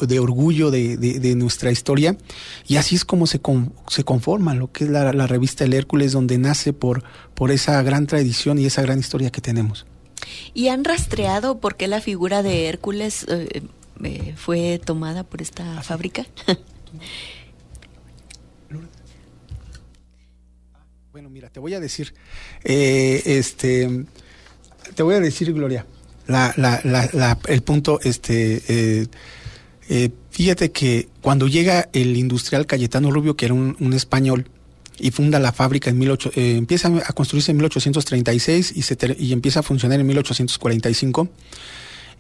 de 0.00 0.21
orgullo 0.21 0.71
de, 0.71 1.35
nuestra 1.37 1.73
historia 1.73 2.16
y 2.64 2.76
así 2.76 2.95
es 2.95 3.04
como 3.04 3.26
se, 3.26 3.40
se 3.88 4.04
conforma 4.04 4.54
lo 4.54 4.71
que 4.71 4.85
es 4.85 4.90
la, 4.90 5.11
revista 5.26 5.64
El 5.64 5.75
Hércules, 5.75 6.12
donde 6.12 6.38
nace 6.38 6.73
por, 6.73 7.02
por 7.35 7.50
esa 7.50 7.83
gran 7.83 8.07
tradición 8.07 8.61
y 8.61 8.66
esa 8.66 8.83
gran 8.83 9.00
historia 9.00 9.31
que 9.31 9.40
tenemos. 9.40 9.85
¿Y 10.54 10.69
han 10.69 10.85
rastreado 10.85 11.59
por 11.59 11.75
qué 11.75 11.88
la 11.88 12.00
figura 12.00 12.45
de 12.45 12.69
Hércules 12.69 13.26
eh, 13.28 13.62
eh, 14.04 14.35
fue 14.37 14.81
tomada 14.83 15.25
por 15.25 15.43
esta 15.43 15.83
fábrica? 15.83 16.26
bueno, 21.12 21.23
mira, 21.34 21.50
te 21.50 21.58
voy 21.58 21.74
a 21.74 21.80
decir, 21.80 22.14
eh, 22.62 23.20
este, 23.26 24.04
te 24.94 25.02
voy 25.02 25.16
a 25.16 25.20
decir, 25.20 25.52
Gloria, 25.52 25.84
la, 26.28 26.54
la, 26.56 26.80
la, 26.84 27.38
el 27.48 27.60
punto, 27.62 27.98
este, 28.04 28.62
eh, 28.68 29.06
eh, 29.88 30.10
fíjate 30.30 30.70
que 30.70 31.08
cuando 31.22 31.48
llega 31.48 31.88
el 31.92 32.16
industrial 32.16 32.66
Cayetano 32.66 33.10
Rubio, 33.10 33.34
que 33.34 33.46
era 33.46 33.54
un, 33.54 33.92
español, 33.94 34.46
y 34.96 35.10
funda 35.10 35.40
la 35.40 35.50
fábrica 35.50 35.90
en 35.90 35.98
18, 35.98 36.30
eh, 36.36 36.56
empieza 36.56 36.86
a 37.04 37.12
construirse 37.12 37.50
en 37.50 37.56
1836 37.56 38.72
y, 38.76 38.82
se 38.82 38.96
y 39.18 39.32
empieza 39.32 39.58
a 39.58 39.62
funcionar 39.64 39.98
en 39.98 40.06
1845. 40.06 41.28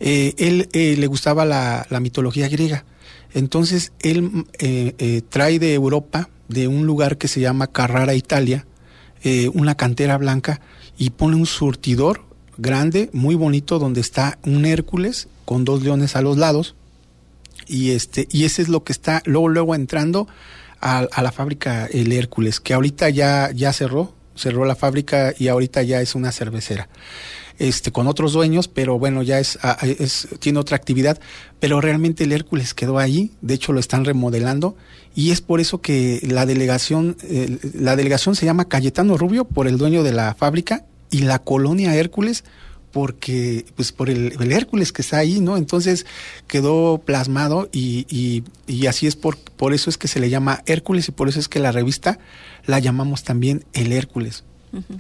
Eh, 0.00 0.34
él 0.38 0.68
le 1.00 1.06
gustaba 1.06 1.44
la, 1.44 1.86
mitología 2.00 2.48
griega. 2.48 2.84
Entonces 3.32 3.92
él 4.00 4.44
trae 5.28 5.60
de 5.60 5.72
Europa, 5.72 6.30
de 6.48 6.66
un 6.66 6.84
lugar 6.84 7.16
que 7.16 7.28
se 7.28 7.38
llama 7.38 7.68
Carrara, 7.68 8.14
Italia, 8.14 8.66
una 9.54 9.74
cantera 9.74 10.18
blanca 10.18 10.60
y 10.98 11.10
pone 11.10 11.36
un 11.36 11.46
surtidor 11.46 12.22
grande, 12.56 13.10
muy 13.12 13.34
bonito, 13.34 13.78
donde 13.78 14.00
está 14.00 14.38
un 14.44 14.64
Hércules 14.64 15.28
con 15.44 15.64
dos 15.64 15.82
leones 15.82 16.16
a 16.16 16.22
los 16.22 16.36
lados. 16.36 16.74
Y 17.66 17.90
este, 17.92 18.28
y 18.30 18.44
ese 18.44 18.62
es 18.62 18.68
lo 18.68 18.84
que 18.84 18.92
está 18.92 19.22
luego, 19.24 19.48
luego 19.48 19.74
entrando 19.74 20.28
a, 20.80 20.98
a 20.98 21.22
la 21.22 21.32
fábrica 21.32 21.86
el 21.86 22.12
Hércules, 22.12 22.60
que 22.60 22.74
ahorita 22.74 23.08
ya, 23.10 23.50
ya 23.52 23.72
cerró, 23.72 24.12
cerró 24.34 24.64
la 24.64 24.76
fábrica 24.76 25.34
y 25.38 25.48
ahorita 25.48 25.82
ya 25.82 26.00
es 26.00 26.14
una 26.14 26.32
cervecera. 26.32 26.88
Este, 27.58 27.92
con 27.92 28.08
otros 28.08 28.32
dueños, 28.32 28.66
pero 28.66 28.98
bueno, 28.98 29.22
ya 29.22 29.38
es, 29.38 29.58
es, 29.82 30.26
tiene 30.40 30.58
otra 30.58 30.76
actividad, 30.76 31.20
pero 31.60 31.80
realmente 31.80 32.24
el 32.24 32.32
Hércules 32.32 32.74
quedó 32.74 32.98
ahí, 32.98 33.30
de 33.42 33.54
hecho 33.54 33.72
lo 33.72 33.78
están 33.78 34.04
remodelando, 34.04 34.76
y 35.14 35.30
es 35.30 35.40
por 35.40 35.60
eso 35.60 35.80
que 35.80 36.20
la 36.28 36.46
delegación, 36.46 37.16
la 37.74 37.94
delegación 37.94 38.34
se 38.34 38.44
llama 38.44 38.64
Cayetano 38.64 39.16
Rubio 39.16 39.44
por 39.44 39.68
el 39.68 39.78
dueño 39.78 40.02
de 40.02 40.12
la 40.12 40.34
fábrica, 40.34 40.84
y 41.14 41.20
la 41.20 41.38
colonia 41.38 41.94
Hércules 41.94 42.42
porque 42.94 43.66
pues 43.74 43.90
por 43.90 44.08
el, 44.08 44.52
Hércules 44.52 44.92
que 44.92 45.02
está 45.02 45.18
ahí, 45.18 45.40
¿no? 45.40 45.56
Entonces 45.56 46.06
quedó 46.46 47.02
plasmado 47.04 47.68
y, 47.72 48.06
y, 48.08 48.44
y, 48.72 48.86
así 48.86 49.08
es 49.08 49.16
por, 49.16 49.36
por 49.36 49.74
eso 49.74 49.90
es 49.90 49.98
que 49.98 50.06
se 50.06 50.20
le 50.20 50.30
llama 50.30 50.62
Hércules 50.66 51.08
y 51.08 51.12
por 51.12 51.28
eso 51.28 51.40
es 51.40 51.48
que 51.48 51.58
la 51.58 51.72
revista 51.72 52.20
la 52.66 52.78
llamamos 52.78 53.24
también 53.24 53.64
el 53.72 53.92
Hércules 53.92 54.44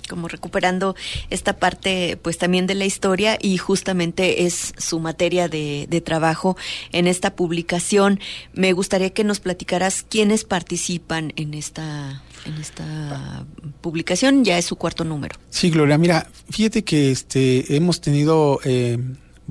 como 0.08 0.28
recuperando 0.28 0.94
esta 1.30 1.56
parte 1.56 2.16
pues 2.22 2.38
también 2.38 2.68
de 2.68 2.76
la 2.76 2.84
historia 2.84 3.36
y 3.40 3.56
justamente 3.56 4.44
es 4.44 4.72
su 4.78 5.00
materia 5.00 5.48
de, 5.48 5.86
de, 5.90 6.00
trabajo 6.00 6.56
en 6.92 7.08
esta 7.08 7.34
publicación. 7.34 8.20
Me 8.52 8.72
gustaría 8.72 9.10
que 9.10 9.24
nos 9.24 9.40
platicaras 9.40 10.04
quiénes 10.08 10.44
participan 10.44 11.32
en 11.34 11.54
esta 11.54 12.22
en 12.44 12.54
esta 12.60 13.44
publicación, 13.80 14.44
ya 14.44 14.58
es 14.58 14.64
su 14.64 14.76
cuarto 14.76 15.04
número. 15.04 15.36
Sí, 15.50 15.70
Gloria, 15.70 15.98
mira, 15.98 16.26
fíjate 16.50 16.84
que 16.84 17.10
este 17.10 17.76
hemos 17.76 18.00
tenido 18.00 18.60
eh, 18.64 18.98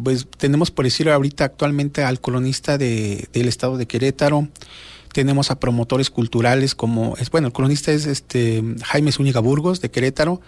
pues 0.01 0.27
tenemos 0.37 0.71
por 0.71 0.85
decirlo 0.85 1.13
ahorita 1.13 1.45
actualmente 1.45 2.03
al 2.03 2.19
colonista 2.19 2.77
de, 2.77 3.27
del 3.33 3.47
estado 3.47 3.77
de 3.77 3.85
Querétaro, 3.85 4.47
tenemos 5.13 5.51
a 5.51 5.59
promotores 5.59 6.09
culturales 6.09 6.75
como 6.75 7.15
es 7.17 7.29
bueno 7.29 7.47
el 7.47 7.53
cronista 7.53 7.91
es 7.91 8.07
este 8.07 8.63
Jaime 8.83 9.11
Zúñiga 9.11 9.39
Burgos 9.39 9.79
de 9.79 9.91
Querétaro. 9.91 10.41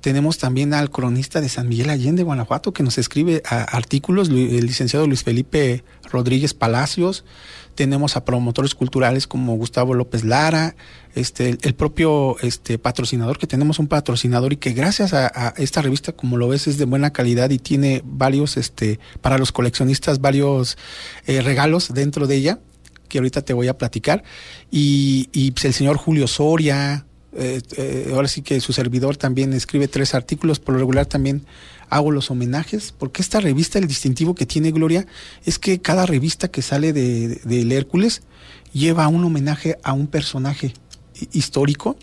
Tenemos 0.00 0.38
también 0.38 0.72
al 0.72 0.90
cronista 0.90 1.42
de 1.42 1.50
San 1.50 1.68
Miguel 1.68 1.90
Allende 1.90 2.22
Guanajuato 2.22 2.72
que 2.72 2.82
nos 2.82 2.96
escribe 2.96 3.42
artículos 3.44 4.30
el 4.30 4.66
licenciado 4.66 5.06
Luis 5.06 5.22
Felipe 5.22 5.84
Rodríguez 6.10 6.54
Palacios 6.54 7.24
tenemos 7.80 8.14
a 8.14 8.26
promotores 8.26 8.74
culturales 8.74 9.26
como 9.26 9.56
Gustavo 9.56 9.94
López 9.94 10.22
Lara, 10.22 10.76
este, 11.14 11.56
el, 11.62 11.74
propio 11.74 12.36
este, 12.42 12.76
patrocinador, 12.76 13.38
que 13.38 13.46
tenemos 13.46 13.78
un 13.78 13.86
patrocinador 13.86 14.52
y 14.52 14.56
que 14.58 14.72
gracias 14.74 15.14
a, 15.14 15.54
esta 15.56 15.80
revista, 15.80 16.12
como 16.12 16.36
lo 16.36 16.46
ves, 16.46 16.66
es 16.66 16.76
de 16.76 16.84
buena 16.84 17.14
calidad 17.14 17.48
y 17.48 17.58
tiene 17.58 18.02
varios, 18.04 18.58
este, 18.58 19.00
para 19.22 19.38
los 19.38 19.50
coleccionistas, 19.50 20.20
varios 20.20 20.76
eh, 21.26 21.40
regalos 21.40 21.94
dentro 21.94 22.26
de 22.26 22.36
ella 22.36 22.58
que 23.08 23.16
ahorita 23.16 23.40
te 23.40 23.54
voy 23.54 23.68
a 23.68 23.78
platicar, 23.78 24.24
y, 24.70 25.30
y 25.32 25.52
pues, 25.52 25.64
el 25.64 25.72
señor 25.72 25.96
Julio 25.96 26.26
Soria, 26.28 27.06
eh, 27.32 27.62
eh, 27.78 28.10
ahora 28.12 28.28
sí 28.28 28.42
que 28.42 28.60
su 28.60 28.74
servidor 28.74 29.16
también 29.16 29.54
escribe 29.54 29.88
tres 29.88 30.14
artículos, 30.14 30.60
por 30.60 30.74
lo 30.74 30.80
regular 30.80 31.06
también 31.06 31.46
hago 31.90 32.10
los 32.10 32.30
homenajes, 32.30 32.94
porque 32.96 33.20
esta 33.20 33.40
revista, 33.40 33.78
el 33.78 33.86
distintivo 33.86 34.34
que 34.34 34.46
tiene 34.46 34.70
Gloria, 34.70 35.06
es 35.44 35.58
que 35.58 35.80
cada 35.80 36.06
revista 36.06 36.48
que 36.48 36.62
sale 36.62 36.92
de, 36.92 37.40
del 37.44 37.72
Hércules 37.72 38.22
lleva 38.72 39.08
un 39.08 39.24
homenaje 39.24 39.78
a 39.82 39.92
un 39.92 40.06
personaje 40.06 40.72
histórico. 41.32 41.96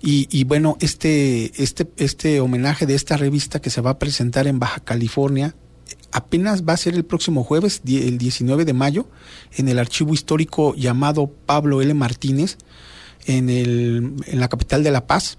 Y, 0.00 0.28
y, 0.30 0.44
bueno, 0.44 0.76
este, 0.80 1.60
este, 1.62 1.88
este 1.96 2.40
homenaje 2.40 2.86
de 2.86 2.94
esta 2.94 3.16
revista 3.16 3.60
que 3.60 3.70
se 3.70 3.80
va 3.80 3.90
a 3.90 3.98
presentar 3.98 4.46
en 4.46 4.60
Baja 4.60 4.80
California 4.80 5.54
apenas 6.12 6.64
va 6.64 6.72
a 6.72 6.76
ser 6.76 6.94
el 6.94 7.04
próximo 7.04 7.44
jueves, 7.44 7.82
el 7.86 8.18
19 8.18 8.64
de 8.64 8.72
mayo, 8.72 9.08
en 9.56 9.68
el 9.68 9.78
archivo 9.78 10.14
histórico 10.14 10.74
llamado 10.74 11.30
Pablo 11.46 11.82
L. 11.82 11.92
Martínez, 11.94 12.58
en, 13.26 13.50
el, 13.50 14.14
en 14.26 14.40
la 14.40 14.48
capital 14.48 14.82
de 14.82 14.90
La 14.90 15.06
Paz. 15.06 15.38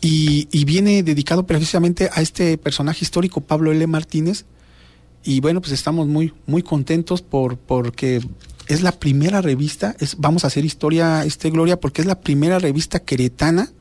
Y, 0.00 0.48
y, 0.52 0.64
viene 0.64 1.02
dedicado 1.02 1.46
precisamente 1.46 2.10
a 2.12 2.20
este 2.20 2.58
personaje 2.58 2.98
histórico, 3.02 3.40
Pablo 3.40 3.72
L. 3.72 3.86
Martínez. 3.86 4.44
Y 5.24 5.40
bueno, 5.40 5.60
pues 5.60 5.72
estamos 5.72 6.06
muy, 6.06 6.32
muy 6.46 6.62
contentos 6.62 7.22
por, 7.22 7.56
porque 7.56 8.20
es 8.68 8.82
la 8.82 8.92
primera 8.92 9.40
revista, 9.40 9.96
es, 10.00 10.16
vamos 10.18 10.44
a 10.44 10.48
hacer 10.48 10.64
historia, 10.64 11.24
este 11.24 11.50
Gloria, 11.50 11.78
porque 11.78 12.02
es 12.02 12.06
la 12.06 12.20
primera 12.20 12.58
revista 12.58 13.00
queretana 13.00 13.72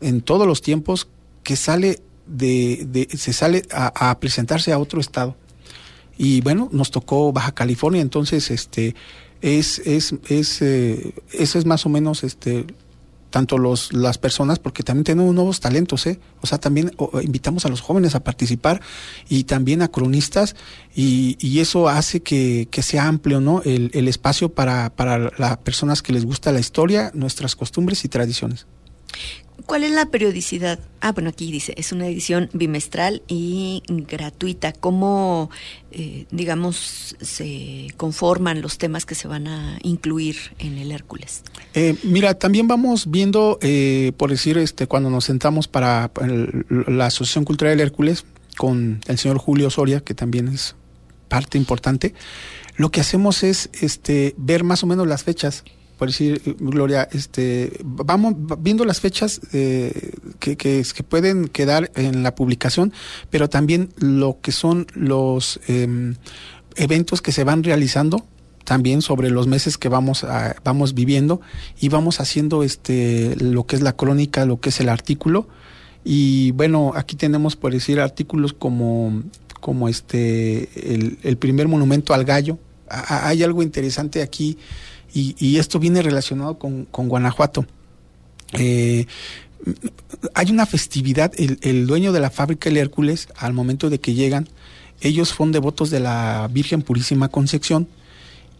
en 0.00 0.20
todos 0.20 0.46
los 0.46 0.62
tiempos 0.62 1.08
que 1.42 1.56
sale 1.56 2.00
de, 2.26 3.08
se 3.16 3.32
sale 3.32 3.62
a, 3.70 4.18
presentarse 4.18 4.72
a 4.72 4.78
otro 4.78 5.00
estado. 5.00 5.36
Y 6.18 6.40
bueno, 6.40 6.68
nos 6.72 6.90
tocó 6.90 7.32
Baja 7.32 7.52
California, 7.52 8.00
entonces 8.00 8.50
este 8.50 8.94
es, 9.42 9.80
es, 9.80 10.14
es 10.28 10.62
eh, 10.62 11.14
eso 11.32 11.58
es 11.58 11.66
más 11.66 11.84
o 11.84 11.90
menos 11.90 12.24
este 12.24 12.64
tanto 13.30 13.58
los, 13.58 13.92
las 13.92 14.18
personas, 14.18 14.58
porque 14.58 14.82
también 14.82 15.04
tenemos 15.04 15.34
nuevos 15.34 15.60
talentos, 15.60 16.06
¿eh? 16.06 16.18
O 16.40 16.46
sea, 16.46 16.58
también 16.58 16.92
invitamos 17.22 17.66
a 17.66 17.68
los 17.68 17.80
jóvenes 17.80 18.14
a 18.14 18.24
participar 18.24 18.80
y 19.28 19.44
también 19.44 19.82
a 19.82 19.88
cronistas 19.88 20.56
y, 20.94 21.36
y 21.40 21.60
eso 21.60 21.88
hace 21.88 22.22
que, 22.22 22.68
que, 22.70 22.82
sea 22.82 23.06
amplio, 23.06 23.40
¿no? 23.40 23.62
El, 23.64 23.90
el 23.94 24.08
espacio 24.08 24.50
para, 24.50 24.90
para 24.90 25.30
las 25.38 25.56
personas 25.58 26.02
que 26.02 26.12
les 26.12 26.24
gusta 26.24 26.52
la 26.52 26.60
historia, 26.60 27.10
nuestras 27.14 27.56
costumbres 27.56 28.04
y 28.04 28.08
tradiciones. 28.08 28.66
¿Cuál 29.66 29.82
es 29.82 29.90
la 29.90 30.06
periodicidad? 30.06 30.78
Ah, 31.00 31.10
bueno, 31.10 31.30
aquí 31.30 31.50
dice, 31.50 31.74
es 31.76 31.90
una 31.90 32.06
edición 32.06 32.48
bimestral 32.52 33.22
y 33.26 33.82
gratuita. 33.88 34.72
¿Cómo, 34.72 35.50
eh, 35.90 36.26
digamos, 36.30 37.16
se 37.20 37.88
conforman 37.96 38.62
los 38.62 38.78
temas 38.78 39.04
que 39.04 39.16
se 39.16 39.26
van 39.26 39.48
a 39.48 39.78
incluir 39.82 40.36
en 40.60 40.78
el 40.78 40.92
Hércules? 40.92 41.42
Eh, 41.74 41.96
mira, 42.04 42.34
también 42.34 42.68
vamos 42.68 43.10
viendo, 43.10 43.58
eh, 43.60 44.12
por 44.16 44.30
decir, 44.30 44.56
este, 44.56 44.86
cuando 44.86 45.10
nos 45.10 45.24
sentamos 45.24 45.66
para 45.66 46.12
la 46.68 47.06
Asociación 47.06 47.44
Cultural 47.44 47.76
del 47.76 47.86
Hércules 47.86 48.24
con 48.56 49.00
el 49.08 49.18
señor 49.18 49.38
Julio 49.38 49.68
Soria, 49.70 50.00
que 50.00 50.14
también 50.14 50.46
es 50.46 50.76
parte 51.28 51.58
importante, 51.58 52.14
lo 52.76 52.90
que 52.90 53.00
hacemos 53.00 53.42
es 53.42 53.68
este, 53.80 54.34
ver 54.36 54.62
más 54.62 54.84
o 54.84 54.86
menos 54.86 55.08
las 55.08 55.24
fechas 55.24 55.64
por 55.96 56.08
decir, 56.08 56.42
Gloria, 56.58 57.08
este, 57.10 57.72
vamos 57.82 58.34
viendo 58.58 58.84
las 58.84 59.00
fechas 59.00 59.40
eh, 59.52 60.12
que, 60.38 60.56
que, 60.56 60.84
pueden 61.08 61.48
quedar 61.48 61.90
en 61.94 62.22
la 62.22 62.34
publicación, 62.34 62.92
pero 63.30 63.48
también 63.48 63.88
lo 63.96 64.38
que 64.42 64.52
son 64.52 64.86
los 64.94 65.58
em, 65.68 66.16
eventos 66.76 67.22
que 67.22 67.32
se 67.32 67.44
van 67.44 67.64
realizando 67.64 68.26
también 68.64 69.00
sobre 69.00 69.30
los 69.30 69.46
meses 69.46 69.78
que 69.78 69.88
vamos 69.88 70.24
a, 70.24 70.56
vamos 70.64 70.92
viviendo 70.92 71.40
y 71.80 71.88
vamos 71.88 72.20
haciendo 72.20 72.62
este 72.62 73.36
lo 73.36 73.64
que 73.64 73.76
es 73.76 73.82
la 73.82 73.94
crónica, 73.94 74.44
lo 74.44 74.60
que 74.60 74.68
es 74.68 74.80
el 74.80 74.88
artículo 74.88 75.48
y 76.04 76.50
bueno 76.50 76.92
aquí 76.94 77.16
tenemos 77.16 77.56
por 77.56 77.72
decir 77.72 78.00
artículos 78.00 78.52
como 78.52 79.22
como 79.60 79.88
este 79.88 80.68
el 81.22 81.36
primer 81.38 81.68
monumento 81.68 82.12
al 82.12 82.24
gallo. 82.24 82.58
hay 82.88 83.42
algo 83.42 83.62
interesante 83.62 84.20
aquí 84.20 84.58
y, 85.12 85.56
esto 85.56 85.78
viene 85.78 86.02
relacionado 86.02 86.58
con, 86.58 86.86
Guanajuato. 86.92 87.66
Eh, 88.52 89.06
hay 90.34 90.50
una 90.50 90.66
festividad, 90.66 91.32
el, 91.36 91.58
el, 91.62 91.86
dueño 91.86 92.12
de 92.12 92.20
la 92.20 92.30
fábrica 92.30 92.68
El 92.68 92.76
Hércules, 92.76 93.28
al 93.36 93.52
momento 93.52 93.90
de 93.90 93.98
que 93.98 94.14
llegan, 94.14 94.48
ellos 95.00 95.30
son 95.30 95.52
devotos 95.52 95.90
de 95.90 96.00
la 96.00 96.48
Virgen 96.52 96.82
Purísima 96.82 97.28
Concepción 97.28 97.88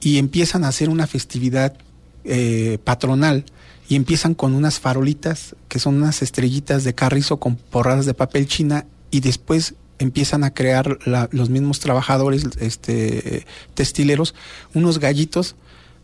y 0.01 0.19
empiezan 0.19 0.65
a 0.65 0.69
hacer 0.69 0.89
una 0.89 1.07
festividad 1.07 1.77
eh, 2.25 2.79
patronal 2.83 3.45
y 3.89 3.95
empiezan 3.95 4.35
con 4.35 4.55
unas 4.55 4.81
farolitas 4.81 5.55
que 5.69 5.79
son 5.79 5.95
unas 5.95 6.23
estrellitas 6.23 6.85
de 6.85 6.95
carrizo 6.95 7.39
con 7.39 7.57
porradas 7.57 8.05
de 8.05 8.15
papel 8.15 8.47
china 8.47 8.85
y 9.11 9.21
después 9.21 9.75
empiezan 9.99 10.45
a 10.45 10.53
crear 10.53 10.99
los 11.31 11.51
mismos 11.51 11.79
trabajadores 11.79 12.45
este 12.59 13.47
textileros 13.75 14.35
unos 14.75 14.99
gallitos 14.99 15.55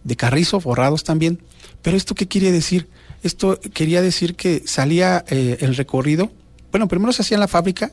de 0.05 0.17
carrizo 0.17 0.61
forrados 0.61 1.05
también 1.05 1.41
pero 1.83 1.97
esto 1.97 2.15
qué 2.15 2.29
quiere 2.29 2.53
decir 2.53 2.89
esto 3.23 3.61
quería 3.73 4.03
decir 4.03 4.35
que 4.35 4.63
salía 4.67 5.25
eh, 5.29 5.59
el 5.61 5.77
recorrido 5.77 6.33
bueno 6.71 6.89
primero 6.89 7.13
se 7.13 7.23
hacía 7.23 7.37
en 7.37 7.41
la 7.41 7.49
fábrica 7.49 7.93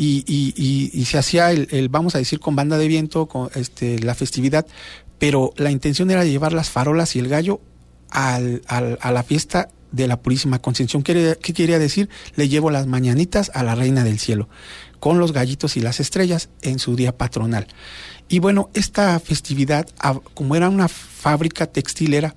y, 0.00 0.22
y, 0.28 1.04
se 1.06 1.18
hacía 1.18 1.50
el, 1.50 1.66
el, 1.72 1.88
vamos 1.88 2.14
a 2.14 2.18
decir 2.18 2.38
con 2.38 2.54
banda 2.54 2.78
de 2.78 2.86
viento 2.86 3.26
con 3.26 3.50
este 3.56 3.98
la 3.98 4.14
festividad 4.14 4.64
pero 5.18 5.52
la 5.56 5.72
intención 5.72 6.10
era 6.10 6.24
llevar 6.24 6.52
las 6.52 6.70
farolas 6.70 7.16
y 7.16 7.18
el 7.18 7.28
gallo 7.28 7.60
al, 8.10 8.62
al, 8.66 8.98
a 9.00 9.10
la 9.10 9.22
fiesta 9.22 9.68
de 9.92 10.06
la 10.06 10.20
Purísima 10.20 10.60
Concepción. 10.60 11.02
¿Qué, 11.02 11.36
¿Qué 11.42 11.52
quería 11.52 11.78
decir? 11.78 12.08
Le 12.36 12.48
llevo 12.48 12.70
las 12.70 12.86
mañanitas 12.86 13.50
a 13.54 13.62
la 13.62 13.74
Reina 13.74 14.04
del 14.04 14.18
Cielo, 14.18 14.48
con 15.00 15.18
los 15.18 15.32
gallitos 15.32 15.76
y 15.76 15.80
las 15.80 16.00
estrellas 16.00 16.48
en 16.62 16.78
su 16.78 16.96
día 16.96 17.16
patronal. 17.16 17.66
Y 18.28 18.40
bueno, 18.40 18.70
esta 18.74 19.18
festividad, 19.20 19.88
como 20.34 20.54
era 20.54 20.68
una 20.68 20.88
fábrica 20.88 21.66
textilera, 21.66 22.34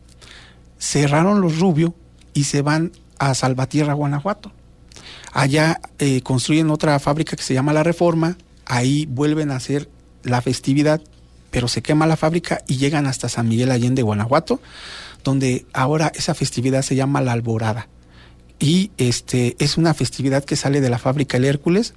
cerraron 0.80 1.42
los 1.42 1.60
Rubio 1.60 1.94
y 2.34 2.46
se 2.46 2.62
van 2.62 2.92
a 3.20 3.34
Salvatierra, 3.36 3.94
Guanajuato. 3.94 4.52
Allá 5.34 5.82
eh, 6.00 6.22
construyen 6.22 6.70
otra 6.70 6.98
fábrica 7.00 7.36
que 7.36 7.44
se 7.44 7.54
llama 7.54 7.74
La 7.74 7.84
Reforma, 7.84 8.38
ahí 8.66 9.06
vuelven 9.06 9.52
a 9.52 9.58
hacer 9.58 9.90
la 10.24 10.42
festividad 10.42 11.02
pero 11.52 11.68
se 11.68 11.84
quema 11.84 12.08
la 12.08 12.18
fábrica 12.18 12.64
y 12.66 12.78
llegan 12.78 13.06
hasta 13.06 13.30
San 13.30 13.48
Miguel 13.48 13.72
Allende, 13.72 14.02
Guanajuato, 14.02 14.62
donde 15.24 15.66
ahora 15.74 16.12
esa 16.16 16.34
festividad 16.34 16.82
se 16.82 16.96
llama 16.96 17.22
la 17.22 17.34
Alborada. 17.34 17.88
Y 18.58 18.92
este 18.98 19.56
es 19.60 19.78
una 19.78 19.94
festividad 19.94 20.46
que 20.46 20.56
sale 20.56 20.82
de 20.82 20.90
la 20.90 20.98
fábrica 20.98 21.38
El 21.38 21.46
Hércules 21.46 21.94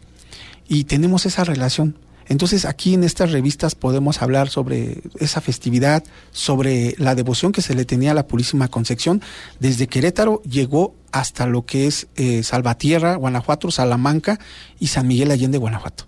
y 0.69 0.85
tenemos 0.85 1.25
esa 1.25 1.45
relación. 1.45 1.97
Entonces 2.29 2.65
aquí 2.65 2.95
en 2.95 3.05
estas 3.05 3.33
revistas 3.33 3.75
podemos 3.75 4.23
hablar 4.23 4.49
sobre 4.49 5.03
esa 5.19 5.41
festividad, 5.41 6.05
sobre 6.33 6.95
la 6.99 7.15
devoción 7.15 7.53
que 7.53 7.63
se 7.63 7.75
le 7.75 7.85
tenía 7.85 8.13
a 8.13 8.15
la 8.15 8.27
Purísima 8.27 8.69
Concepción. 8.69 9.23
Desde 9.61 9.87
Querétaro 9.87 10.43
llegó 10.43 10.95
hasta 11.13 11.47
lo 11.47 11.65
que 11.65 11.87
es 11.87 12.09
eh, 12.17 12.43
Salvatierra, 12.43 13.17
Guanajuato, 13.17 13.71
Salamanca 13.71 14.39
y 14.81 14.89
San 14.89 15.07
Miguel 15.07 15.31
Allende, 15.31 15.59
Guanajuato. 15.59 16.07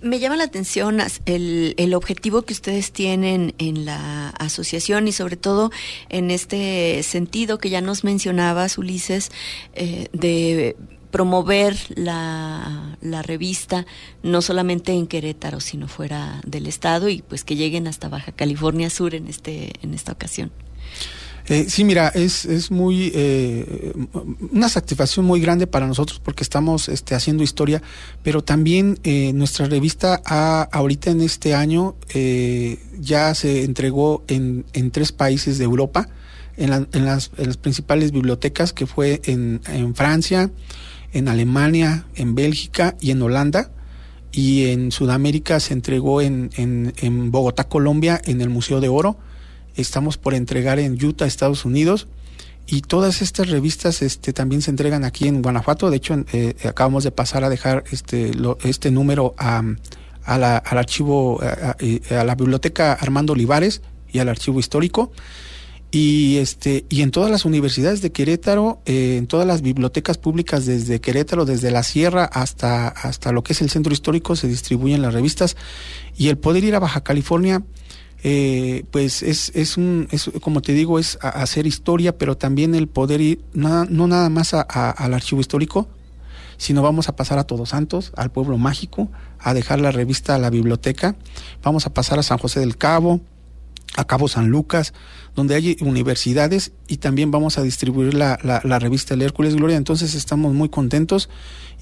Me 0.00 0.18
llama 0.18 0.36
la 0.36 0.44
atención 0.44 1.00
el, 1.24 1.74
el, 1.76 1.94
objetivo 1.94 2.42
que 2.42 2.52
ustedes 2.52 2.92
tienen 2.92 3.54
en 3.58 3.84
la 3.84 4.28
asociación 4.30 5.08
y 5.08 5.12
sobre 5.12 5.36
todo 5.36 5.70
en 6.08 6.30
este 6.30 7.02
sentido 7.02 7.58
que 7.58 7.70
ya 7.70 7.80
nos 7.80 8.04
mencionabas, 8.04 8.78
Ulises, 8.78 9.32
eh, 9.74 10.08
de 10.12 10.76
promover 11.16 11.74
la, 11.94 12.98
la, 13.00 13.22
revista 13.22 13.86
no 14.22 14.42
solamente 14.42 14.92
en 14.92 15.06
Querétaro, 15.06 15.60
sino 15.60 15.88
fuera 15.88 16.42
del 16.46 16.66
estado 16.66 17.08
y 17.08 17.22
pues 17.22 17.42
que 17.42 17.56
lleguen 17.56 17.86
hasta 17.86 18.10
Baja 18.10 18.32
California 18.32 18.90
Sur 18.90 19.14
en 19.14 19.26
este 19.26 19.72
en 19.80 19.94
esta 19.94 20.12
ocasión. 20.12 20.52
Eh, 21.48 21.66
sí, 21.70 21.84
mira, 21.84 22.08
es, 22.08 22.44
es 22.44 22.70
muy 22.70 23.10
eh, 23.14 23.94
una 24.52 24.68
satisfacción 24.68 25.24
muy 25.24 25.40
grande 25.40 25.66
para 25.66 25.86
nosotros 25.86 26.20
porque 26.22 26.42
estamos 26.42 26.90
este, 26.90 27.14
haciendo 27.14 27.42
historia, 27.42 27.80
pero 28.22 28.44
también 28.44 28.98
eh, 29.02 29.32
nuestra 29.32 29.64
revista 29.64 30.20
ha, 30.26 30.68
ahorita 30.70 31.10
en 31.12 31.22
este 31.22 31.54
año 31.54 31.94
eh, 32.12 32.78
ya 32.98 33.34
se 33.34 33.64
entregó 33.64 34.22
en, 34.28 34.66
en 34.74 34.90
tres 34.90 35.12
países 35.12 35.56
de 35.56 35.64
Europa, 35.64 36.10
en, 36.58 36.68
la, 36.68 36.86
en, 36.92 37.06
las, 37.06 37.30
en 37.38 37.46
las 37.46 37.56
principales 37.56 38.12
bibliotecas, 38.12 38.74
que 38.74 38.86
fue 38.86 39.22
en, 39.24 39.62
en 39.68 39.94
Francia, 39.94 40.50
en 41.16 41.28
Alemania, 41.28 42.04
en 42.14 42.34
Bélgica 42.34 42.96
y 43.00 43.10
en 43.10 43.22
Holanda 43.22 43.70
y 44.32 44.66
en 44.66 44.92
Sudamérica 44.92 45.60
se 45.60 45.72
entregó 45.72 46.20
en, 46.20 46.50
en, 46.56 47.30
Bogotá, 47.30 47.64
Colombia, 47.64 48.20
en 48.24 48.42
el 48.42 48.50
Museo 48.50 48.80
de 48.80 48.88
Oro 48.88 49.16
estamos 49.76 50.16
por 50.16 50.34
entregar 50.34 50.78
en 50.78 51.02
Utah, 51.02 51.26
Estados 51.26 51.64
Unidos. 51.64 52.06
Y 52.66 52.80
todas 52.80 53.22
estas 53.22 53.48
revistas 53.48 54.02
este, 54.02 54.32
también 54.32 54.60
se 54.60 54.70
entregan 54.70 55.04
aquí 55.04 55.28
en 55.28 55.40
Guanajuato. 55.40 55.88
De 55.88 55.98
hecho, 55.98 56.24
eh, 56.32 56.56
acabamos 56.64 57.04
de 57.04 57.12
pasar 57.12 57.44
a 57.44 57.48
dejar 57.48 57.84
este, 57.92 58.32
este 58.64 58.90
número 58.90 59.34
a, 59.38 59.62
a 60.24 60.38
la, 60.38 60.56
al 60.56 60.78
archivo, 60.78 61.40
a, 61.40 61.76
a, 62.10 62.24
la 62.24 62.34
biblioteca 62.34 62.92
Armando 62.94 63.34
Olivares 63.34 63.82
y 64.10 64.18
al 64.18 64.28
archivo 64.28 64.58
histórico. 64.58 65.12
Y, 65.90 66.36
este, 66.38 66.84
y 66.88 67.02
en 67.02 67.10
todas 67.10 67.30
las 67.30 67.44
universidades 67.44 68.02
de 68.02 68.12
Querétaro, 68.12 68.80
eh, 68.86 69.16
en 69.16 69.26
todas 69.26 69.46
las 69.46 69.62
bibliotecas 69.62 70.18
públicas 70.18 70.66
desde 70.66 71.00
Querétaro, 71.00 71.44
desde 71.44 71.70
la 71.70 71.82
sierra 71.82 72.24
hasta, 72.24 72.88
hasta 72.88 73.32
lo 73.32 73.42
que 73.42 73.52
es 73.52 73.62
el 73.62 73.70
centro 73.70 73.92
histórico, 73.92 74.36
se 74.36 74.48
distribuyen 74.48 75.00
las 75.00 75.14
revistas. 75.14 75.56
Y 76.16 76.28
el 76.28 76.38
poder 76.38 76.64
ir 76.64 76.74
a 76.74 76.80
Baja 76.80 77.02
California 77.02 77.62
eh, 78.22 78.84
pues 78.90 79.22
es, 79.22 79.52
es 79.54 79.76
un, 79.76 80.08
es, 80.10 80.30
como 80.40 80.62
te 80.62 80.72
digo, 80.72 80.98
es 80.98 81.18
hacer 81.20 81.66
historia, 81.66 82.16
pero 82.16 82.36
también 82.36 82.74
el 82.74 82.88
poder 82.88 83.20
ir, 83.20 83.44
no, 83.52 83.84
no 83.84 84.08
nada 84.08 84.28
más 84.30 84.54
a, 84.54 84.62
al 84.62 85.14
archivo 85.14 85.40
histórico, 85.40 85.88
sino 86.56 86.82
vamos 86.82 87.08
a 87.08 87.14
pasar 87.14 87.38
a 87.38 87.44
Todos 87.44 87.68
Santos, 87.68 88.12
al 88.16 88.32
pueblo 88.32 88.58
mágico, 88.58 89.08
a 89.38 89.54
dejar 89.54 89.80
la 89.80 89.92
revista 89.92 90.34
a 90.34 90.38
la 90.38 90.50
biblioteca, 90.50 91.14
vamos 91.62 91.86
a 91.86 91.94
pasar 91.94 92.18
a 92.18 92.22
San 92.22 92.38
José 92.38 92.60
del 92.60 92.76
Cabo, 92.76 93.20
a 93.94 94.06
Cabo 94.06 94.28
San 94.28 94.48
Lucas, 94.48 94.92
donde 95.34 95.54
hay 95.54 95.76
universidades 95.80 96.72
y 96.88 96.98
también 96.98 97.30
vamos 97.30 97.58
a 97.58 97.62
distribuir 97.62 98.14
la, 98.14 98.38
la, 98.42 98.78
revista 98.78 99.14
El 99.14 99.22
Hércules 99.22 99.54
Gloria. 99.54 99.76
Entonces 99.76 100.14
estamos 100.14 100.52
muy 100.54 100.68
contentos 100.68 101.28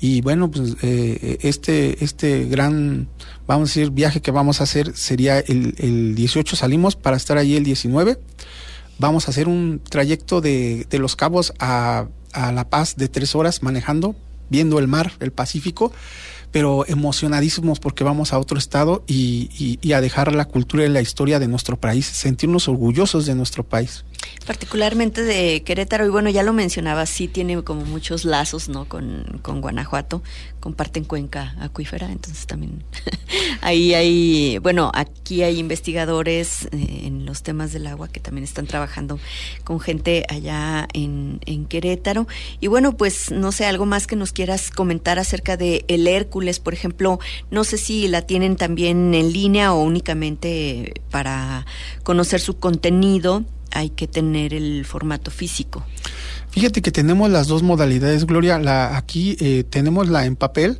y 0.00 0.20
bueno, 0.20 0.50
pues 0.50 0.76
eh, 0.82 1.38
este, 1.42 2.04
este 2.04 2.44
gran, 2.44 3.08
vamos 3.46 3.70
a 3.70 3.70
decir, 3.70 3.90
viaje 3.90 4.20
que 4.20 4.30
vamos 4.30 4.60
a 4.60 4.64
hacer 4.64 4.94
sería 4.96 5.38
el, 5.38 5.74
el 5.78 6.14
18 6.14 6.56
salimos 6.56 6.96
para 6.96 7.16
estar 7.16 7.38
allí 7.38 7.56
el 7.56 7.64
19. 7.64 8.18
Vamos 8.98 9.26
a 9.26 9.32
hacer 9.32 9.48
un 9.48 9.80
trayecto 9.82 10.40
de, 10.40 10.86
de 10.88 10.98
Los 10.98 11.16
Cabos 11.16 11.52
a, 11.58 12.06
a 12.32 12.52
La 12.52 12.68
Paz 12.68 12.96
de 12.96 13.08
tres 13.08 13.34
horas 13.34 13.62
manejando, 13.62 14.14
viendo 14.50 14.78
el 14.78 14.86
mar, 14.86 15.12
el 15.20 15.32
Pacífico 15.32 15.92
pero 16.54 16.86
emocionadísimos 16.86 17.80
porque 17.80 18.04
vamos 18.04 18.32
a 18.32 18.38
otro 18.38 18.58
estado 18.58 19.02
y, 19.08 19.50
y, 19.58 19.80
y, 19.82 19.92
a 19.92 20.00
dejar 20.00 20.32
la 20.32 20.44
cultura 20.44 20.84
y 20.84 20.88
la 20.88 21.00
historia 21.00 21.40
de 21.40 21.48
nuestro 21.48 21.76
país, 21.76 22.06
sentirnos 22.06 22.68
orgullosos 22.68 23.26
de 23.26 23.34
nuestro 23.34 23.64
país. 23.64 24.04
Particularmente 24.46 25.22
de 25.22 25.62
Querétaro, 25.62 26.04
y 26.04 26.10
bueno, 26.10 26.28
ya 26.28 26.42
lo 26.42 26.52
mencionaba, 26.52 27.06
sí 27.06 27.28
tiene 27.28 27.62
como 27.62 27.84
muchos 27.84 28.24
lazos, 28.24 28.68
¿no? 28.68 28.86
Con, 28.86 29.40
con 29.42 29.60
Guanajuato, 29.60 30.22
comparten 30.60 31.04
cuenca 31.04 31.54
acuífera, 31.60 32.10
entonces 32.10 32.46
también 32.46 32.84
ahí 33.60 33.94
hay, 33.94 34.58
bueno, 34.58 34.90
aquí 34.94 35.42
hay 35.42 35.58
investigadores 35.58 36.66
eh, 36.72 37.02
en 37.04 37.26
los 37.26 37.42
temas 37.42 37.72
del 37.72 37.86
agua 37.86 38.08
que 38.08 38.20
también 38.20 38.44
están 38.44 38.66
trabajando 38.66 39.18
con 39.64 39.80
gente 39.80 40.24
allá 40.28 40.88
en, 40.92 41.40
en 41.46 41.66
Querétaro. 41.66 42.26
Y 42.60 42.66
bueno, 42.66 42.96
pues 42.96 43.30
no 43.30 43.52
sé, 43.52 43.66
algo 43.66 43.86
más 43.86 44.06
que 44.06 44.16
nos 44.16 44.32
quieras 44.32 44.70
comentar 44.70 45.18
acerca 45.18 45.56
de 45.56 45.84
el 45.88 46.06
Hércules, 46.06 46.60
por 46.60 46.74
ejemplo, 46.74 47.18
no 47.50 47.64
sé 47.64 47.78
si 47.78 48.08
la 48.08 48.22
tienen 48.22 48.56
también 48.56 49.14
en 49.14 49.32
línea 49.32 49.72
o 49.72 49.82
únicamente 49.82 51.00
para 51.10 51.66
conocer 52.02 52.40
su 52.40 52.58
contenido 52.58 53.44
hay 53.70 53.90
que 53.90 54.06
tener 54.06 54.54
el 54.54 54.84
formato 54.84 55.30
físico. 55.30 55.84
Fíjate 56.50 56.82
que 56.82 56.92
tenemos 56.92 57.30
las 57.30 57.48
dos 57.48 57.62
modalidades, 57.62 58.26
Gloria. 58.26 58.58
La, 58.58 58.96
aquí 58.96 59.36
eh, 59.40 59.64
tenemos 59.68 60.08
la 60.08 60.26
en 60.26 60.36
papel 60.36 60.78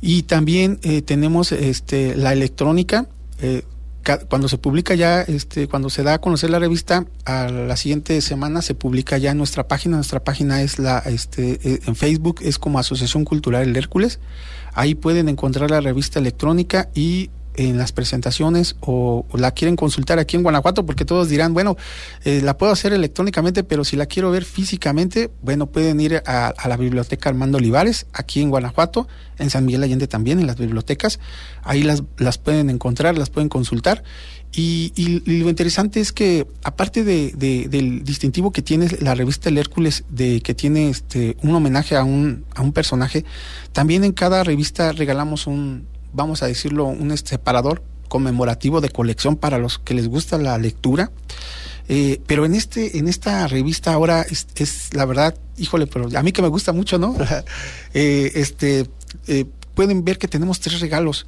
y 0.00 0.24
también 0.24 0.80
eh, 0.82 1.02
tenemos 1.02 1.52
este, 1.52 2.16
la 2.16 2.32
electrónica. 2.32 3.06
Eh, 3.40 3.62
cuando 4.28 4.48
se 4.48 4.58
publica 4.58 4.94
ya, 4.94 5.22
este, 5.22 5.68
cuando 5.68 5.88
se 5.88 6.02
da 6.02 6.14
a 6.14 6.20
conocer 6.20 6.50
la 6.50 6.58
revista, 6.58 7.06
a 7.24 7.48
la 7.48 7.76
siguiente 7.76 8.20
semana 8.20 8.62
se 8.62 8.74
publica 8.74 9.16
ya 9.18 9.30
en 9.30 9.38
nuestra 9.38 9.68
página. 9.68 9.96
Nuestra 9.96 10.24
página 10.24 10.62
es 10.62 10.78
la, 10.78 10.98
este, 10.98 11.60
eh, 11.62 11.80
en 11.86 11.94
Facebook 11.94 12.40
es 12.42 12.58
como 12.58 12.78
Asociación 12.78 13.24
Cultural 13.24 13.62
El 13.62 13.76
Hércules. 13.76 14.18
Ahí 14.74 14.94
pueden 14.94 15.28
encontrar 15.28 15.70
la 15.70 15.80
revista 15.80 16.18
electrónica 16.18 16.88
y 16.94 17.30
en 17.56 17.78
las 17.78 17.92
presentaciones 17.92 18.76
o, 18.80 19.24
la 19.34 19.50
quieren 19.52 19.76
consultar 19.76 20.18
aquí 20.18 20.36
en 20.36 20.42
Guanajuato, 20.42 20.86
porque 20.86 21.04
todos 21.04 21.28
dirán, 21.28 21.54
bueno, 21.54 21.76
eh, 22.24 22.40
la 22.42 22.56
puedo 22.56 22.72
hacer 22.72 22.92
electrónicamente, 22.92 23.64
pero 23.64 23.84
si 23.84 23.96
la 23.96 24.06
quiero 24.06 24.30
ver 24.30 24.44
físicamente, 24.44 25.30
bueno, 25.42 25.66
pueden 25.66 26.00
ir 26.00 26.22
a, 26.26 26.54
la 26.68 26.76
biblioteca 26.76 27.28
Armando 27.28 27.58
Olivares, 27.58 28.06
aquí 28.12 28.40
en 28.40 28.50
Guanajuato, 28.50 29.08
en 29.38 29.50
San 29.50 29.64
Miguel 29.64 29.82
Allende 29.82 30.06
también, 30.06 30.38
en 30.38 30.46
las 30.46 30.56
bibliotecas, 30.56 31.18
ahí 31.62 31.82
las, 31.82 32.02
las 32.18 32.38
pueden 32.38 32.70
encontrar, 32.70 33.18
las 33.18 33.30
pueden 33.30 33.48
consultar. 33.48 34.02
Y, 34.54 35.22
lo 35.24 35.48
interesante 35.48 36.00
es 36.00 36.12
que, 36.12 36.46
aparte 36.62 37.04
de, 37.04 37.32
del 37.70 38.04
distintivo 38.04 38.52
que 38.52 38.60
tiene 38.60 38.86
la 39.00 39.14
revista 39.14 39.48
El 39.48 39.56
Hércules, 39.56 40.04
de 40.10 40.42
que 40.42 40.52
tiene 40.52 40.90
este, 40.90 41.38
un 41.42 41.54
homenaje 41.54 41.96
a 41.96 42.04
un, 42.04 42.44
a 42.54 42.60
un 42.60 42.72
personaje, 42.72 43.24
también 43.72 44.04
en 44.04 44.12
cada 44.12 44.44
revista 44.44 44.92
regalamos 44.92 45.46
un, 45.46 45.86
vamos 46.12 46.42
a 46.42 46.46
decirlo, 46.46 46.86
un 46.86 47.16
separador 47.16 47.82
conmemorativo 48.08 48.82
de 48.82 48.90
colección 48.90 49.36
para 49.36 49.56
los 49.56 49.78
que 49.78 49.94
les 49.94 50.06
gusta 50.06 50.36
la 50.36 50.58
lectura. 50.58 51.10
Eh, 51.88 52.20
pero 52.26 52.44
en 52.44 52.54
este, 52.54 52.98
en 52.98 53.08
esta 53.08 53.46
revista 53.48 53.92
ahora 53.92 54.24
es, 54.28 54.94
la 54.94 55.04
verdad, 55.06 55.34
híjole, 55.56 55.86
pero 55.86 56.08
a 56.14 56.22
mí 56.22 56.32
que 56.32 56.42
me 56.42 56.48
gusta 56.48 56.72
mucho, 56.72 56.98
¿no? 56.98 57.16
Eh, 57.94 58.32
este, 58.34 58.86
eh, 59.26 59.44
pueden 59.74 60.04
ver 60.04 60.18
que 60.18 60.28
tenemos 60.28 60.60
tres 60.60 60.80
regalos. 60.80 61.26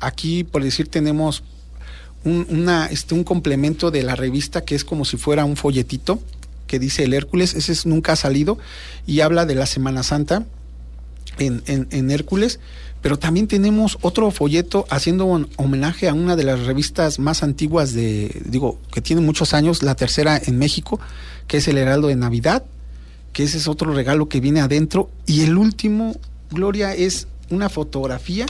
aquí, 0.00 0.44
por 0.44 0.62
decir, 0.62 0.88
tenemos 0.88 1.42
un, 2.24 2.46
una, 2.50 2.86
este, 2.86 3.14
un 3.14 3.24
complemento 3.24 3.90
de 3.90 4.02
la 4.02 4.16
revista 4.16 4.62
que 4.62 4.74
es 4.74 4.84
como 4.84 5.04
si 5.04 5.16
fuera 5.16 5.44
un 5.44 5.56
folletito 5.56 6.20
que 6.66 6.78
dice 6.78 7.04
el 7.04 7.12
Hércules. 7.12 7.54
Ese 7.54 7.72
es, 7.72 7.86
nunca 7.86 8.12
ha 8.12 8.16
salido 8.16 8.58
y 9.06 9.20
habla 9.20 9.46
de 9.46 9.54
la 9.54 9.66
Semana 9.66 10.02
Santa 10.02 10.46
en, 11.38 11.62
en, 11.66 11.86
en 11.90 12.10
Hércules 12.10 12.60
pero 13.06 13.20
también 13.20 13.46
tenemos 13.46 13.98
otro 14.00 14.28
folleto 14.32 14.84
haciendo 14.90 15.26
homenaje 15.58 16.08
a 16.08 16.12
una 16.12 16.34
de 16.34 16.42
las 16.42 16.66
revistas 16.66 17.20
más 17.20 17.44
antiguas 17.44 17.92
de, 17.92 18.42
digo, 18.46 18.80
que 18.90 19.00
tiene 19.00 19.22
muchos 19.22 19.54
años, 19.54 19.84
la 19.84 19.94
tercera 19.94 20.42
en 20.44 20.58
México, 20.58 20.98
que 21.46 21.58
es 21.58 21.68
el 21.68 21.78
Heraldo 21.78 22.08
de 22.08 22.16
Navidad, 22.16 22.64
que 23.32 23.44
ese 23.44 23.58
es 23.58 23.68
otro 23.68 23.94
regalo 23.94 24.28
que 24.28 24.40
viene 24.40 24.60
adentro. 24.60 25.08
Y 25.24 25.42
el 25.42 25.56
último, 25.56 26.16
Gloria, 26.50 26.96
es 26.96 27.28
una 27.48 27.68
fotografía 27.68 28.44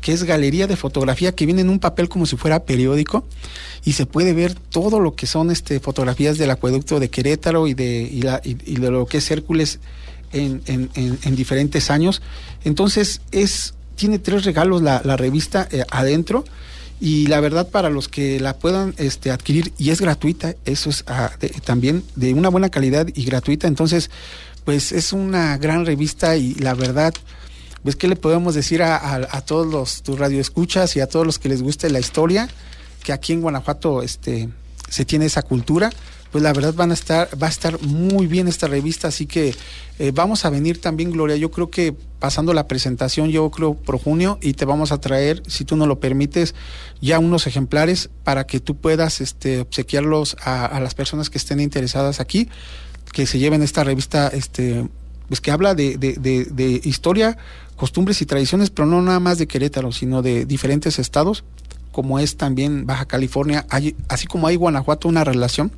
que 0.00 0.12
es 0.12 0.22
galería 0.22 0.68
de 0.68 0.76
fotografía 0.76 1.34
que 1.34 1.44
viene 1.44 1.62
en 1.62 1.68
un 1.68 1.80
papel 1.80 2.08
como 2.08 2.26
si 2.26 2.36
fuera 2.36 2.62
periódico 2.62 3.26
y 3.84 3.94
se 3.94 4.06
puede 4.06 4.34
ver 4.34 4.54
todo 4.54 5.00
lo 5.00 5.16
que 5.16 5.26
son 5.26 5.50
este 5.50 5.80
fotografías 5.80 6.38
del 6.38 6.52
acueducto 6.52 7.00
de 7.00 7.10
Querétaro 7.10 7.66
y 7.66 7.74
de, 7.74 8.08
y, 8.44 8.76
de 8.76 8.90
lo 8.92 9.06
que 9.06 9.18
es 9.18 9.28
Hércules 9.32 9.80
en, 10.32 10.62
en, 10.64 11.34
diferentes 11.34 11.90
años. 11.90 12.22
Entonces 12.62 13.20
es 13.32 13.74
tiene 13.96 14.18
tres 14.18 14.44
regalos 14.44 14.82
la, 14.82 15.00
revista 15.16 15.68
eh, 15.70 15.84
adentro. 15.90 16.44
Y 16.98 17.26
la 17.26 17.40
verdad 17.40 17.68
para 17.68 17.90
los 17.90 18.08
que 18.08 18.40
la 18.40 18.56
puedan 18.56 18.94
este, 18.96 19.30
adquirir 19.30 19.72
y 19.76 19.90
es 19.90 20.00
gratuita, 20.00 20.54
eso 20.64 20.88
es 20.88 21.04
ah, 21.08 21.30
también 21.62 22.02
de 22.14 22.32
una 22.32 22.48
buena 22.48 22.70
calidad 22.70 23.06
y 23.14 23.24
gratuita, 23.24 23.68
entonces 23.68 24.10
pues 24.64 24.92
es 24.92 25.12
una 25.12 25.58
gran 25.58 25.84
revista 25.84 26.36
y 26.38 26.54
la 26.54 26.72
verdad 26.72 27.12
pues 27.82 27.96
qué 27.96 28.08
le 28.08 28.16
podemos 28.16 28.54
decir 28.54 28.82
a, 28.82 29.14
a, 29.14 29.40
todos 29.42 29.66
los 29.66 30.02
tus 30.02 30.18
radioescuchas 30.18 30.96
y 30.96 31.00
a 31.00 31.06
todos 31.06 31.26
los 31.26 31.38
que 31.38 31.50
les 31.50 31.62
guste 31.62 31.90
la 31.90 32.00
historia 32.00 32.48
que 33.02 33.12
aquí 33.12 33.34
en 33.34 33.42
Guanajuato 33.42 34.02
este 34.02 34.48
se 34.88 35.04
tiene 35.04 35.26
esa 35.26 35.42
cultura 35.42 35.90
pues 36.36 36.42
la 36.42 36.52
verdad 36.52 36.74
van 36.74 36.90
a 36.90 36.92
estar, 36.92 37.30
va 37.42 37.46
a 37.46 37.48
estar 37.48 37.80
muy 37.80 38.26
bien 38.26 38.46
esta 38.46 38.66
revista, 38.66 39.08
así 39.08 39.24
que 39.24 39.54
eh, 39.98 40.12
vamos 40.14 40.44
a 40.44 40.50
venir 40.50 40.78
también, 40.82 41.10
Gloria. 41.10 41.34
Yo 41.36 41.50
creo 41.50 41.70
que 41.70 41.96
pasando 42.18 42.52
la 42.52 42.68
presentación, 42.68 43.30
yo 43.30 43.50
creo 43.50 43.72
por 43.72 43.98
junio, 43.98 44.38
y 44.42 44.52
te 44.52 44.66
vamos 44.66 44.92
a 44.92 45.00
traer, 45.00 45.42
si 45.46 45.64
tú 45.64 45.76
no 45.76 45.86
lo 45.86 45.98
permites, 45.98 46.54
ya 47.00 47.18
unos 47.20 47.46
ejemplares 47.46 48.10
para 48.22 48.44
que 48.44 48.60
tú 48.60 48.76
puedas 48.76 49.22
este, 49.22 49.60
obsequiarlos 49.60 50.36
a, 50.44 50.78
las 50.78 50.94
personas 50.94 51.30
que 51.30 51.38
estén 51.38 51.58
interesadas 51.58 52.20
aquí, 52.20 52.50
que 53.14 53.24
se 53.24 53.38
lleven 53.38 53.62
esta 53.62 53.82
revista, 53.82 54.28
este, 54.28 54.86
pues 55.28 55.40
que 55.40 55.52
habla 55.52 55.74
de, 55.74 55.96
de, 55.96 56.16
de 56.18 56.80
historia, 56.84 57.38
costumbres 57.76 58.20
y 58.20 58.26
tradiciones, 58.26 58.68
pero 58.68 58.84
no 58.84 59.00
nada 59.00 59.20
más 59.20 59.38
de 59.38 59.46
Querétaro, 59.46 59.90
sino 59.90 60.20
de 60.20 60.44
diferentes 60.44 60.98
estados, 60.98 61.44
como 61.92 62.18
es 62.18 62.36
también 62.36 62.84
Baja 62.84 63.06
California, 63.06 63.64
hay, 63.70 63.96
así 64.10 64.26
como 64.26 64.48
hay 64.48 64.56
Guanajuato, 64.56 65.08
una 65.08 65.24
relación 65.24 65.72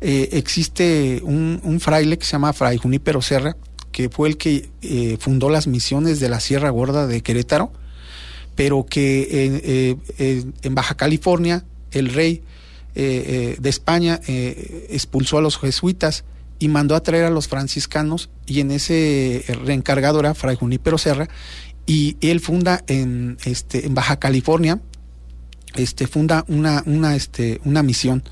eh, 0.00 0.28
existe 0.32 1.20
un, 1.24 1.78
fraile 1.80 2.18
que 2.18 2.24
se 2.24 2.32
llama 2.32 2.52
Fray 2.52 2.76
Junípero 2.76 3.20
Serra, 3.22 3.56
que 3.92 4.08
fue 4.08 4.28
el 4.28 4.36
que 4.36 4.70
eh, 4.82 5.16
fundó 5.20 5.50
las 5.50 5.66
misiones 5.66 6.20
de 6.20 6.28
la 6.28 6.40
Sierra 6.40 6.70
Gorda 6.70 7.06
de 7.06 7.22
Querétaro, 7.22 7.72
pero 8.54 8.86
que 8.86 9.96
eh, 10.18 10.52
en 10.62 10.74
Baja 10.74 10.96
California 10.96 11.64
el 11.92 12.12
rey 12.12 12.42
de 12.94 13.68
España 13.68 14.20
expulsó 14.26 15.38
a 15.38 15.40
los 15.40 15.56
jesuitas 15.56 16.24
y 16.58 16.66
mandó 16.66 16.96
a 16.96 17.02
traer 17.04 17.26
a 17.26 17.30
los 17.30 17.46
franciscanos 17.46 18.28
y 18.44 18.58
en 18.58 18.72
ese 18.72 19.44
reencargado 19.64 20.18
era 20.18 20.34
Fray 20.34 20.56
Junípero 20.56 20.98
Serra 20.98 21.28
y 21.86 22.16
él 22.20 22.40
funda 22.40 22.82
en, 22.88 23.38
este, 23.44 23.86
en 23.86 23.94
Baja 23.94 24.18
California, 24.18 24.80
este, 25.74 26.08
funda 26.08 26.44
una, 26.48 26.82
una, 26.86 27.14
este, 27.14 27.60
una 27.64 27.84
misión. 27.84 28.24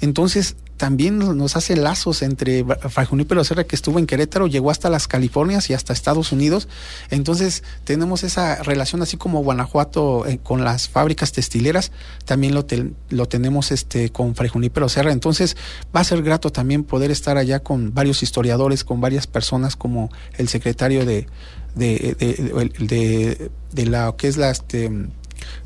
Entonces, 0.00 0.56
también 0.76 1.18
nos 1.18 1.56
hace 1.56 1.76
lazos 1.76 2.22
entre 2.22 2.64
Fray 2.64 3.06
Junípero 3.06 3.42
Serra 3.44 3.64
que 3.64 3.76
estuvo 3.76 3.98
en 3.98 4.06
Querétaro, 4.06 4.46
llegó 4.46 4.70
hasta 4.70 4.90
las 4.90 5.08
Californias 5.08 5.70
y 5.70 5.74
hasta 5.74 5.92
Estados 5.92 6.32
Unidos. 6.32 6.68
Entonces 7.10 7.62
tenemos 7.84 8.24
esa 8.24 8.62
relación 8.62 9.02
así 9.02 9.16
como 9.16 9.42
Guanajuato 9.42 10.26
eh, 10.26 10.38
con 10.42 10.64
las 10.64 10.88
fábricas 10.88 11.32
textileras, 11.32 11.92
también 12.24 12.54
lo, 12.54 12.66
lo 13.10 13.26
tenemos 13.26 13.72
este 13.72 14.10
con 14.10 14.34
Fray 14.34 14.48
Junípero 14.48 14.88
Serra. 14.88 15.12
Entonces 15.12 15.56
va 15.94 16.00
a 16.00 16.04
ser 16.04 16.22
grato 16.22 16.50
también 16.50 16.84
poder 16.84 17.10
estar 17.10 17.36
allá 17.36 17.60
con 17.60 17.94
varios 17.94 18.22
historiadores, 18.22 18.84
con 18.84 19.00
varias 19.00 19.26
personas 19.26 19.76
como 19.76 20.10
el 20.36 20.48
secretario 20.48 21.04
de 21.04 21.26
de, 21.74 22.16
de, 22.18 23.50
de, 23.72 23.86
la 23.86 24.14
que 24.16 24.28
es 24.28 24.38
la 24.38 24.50
este, 24.50 24.90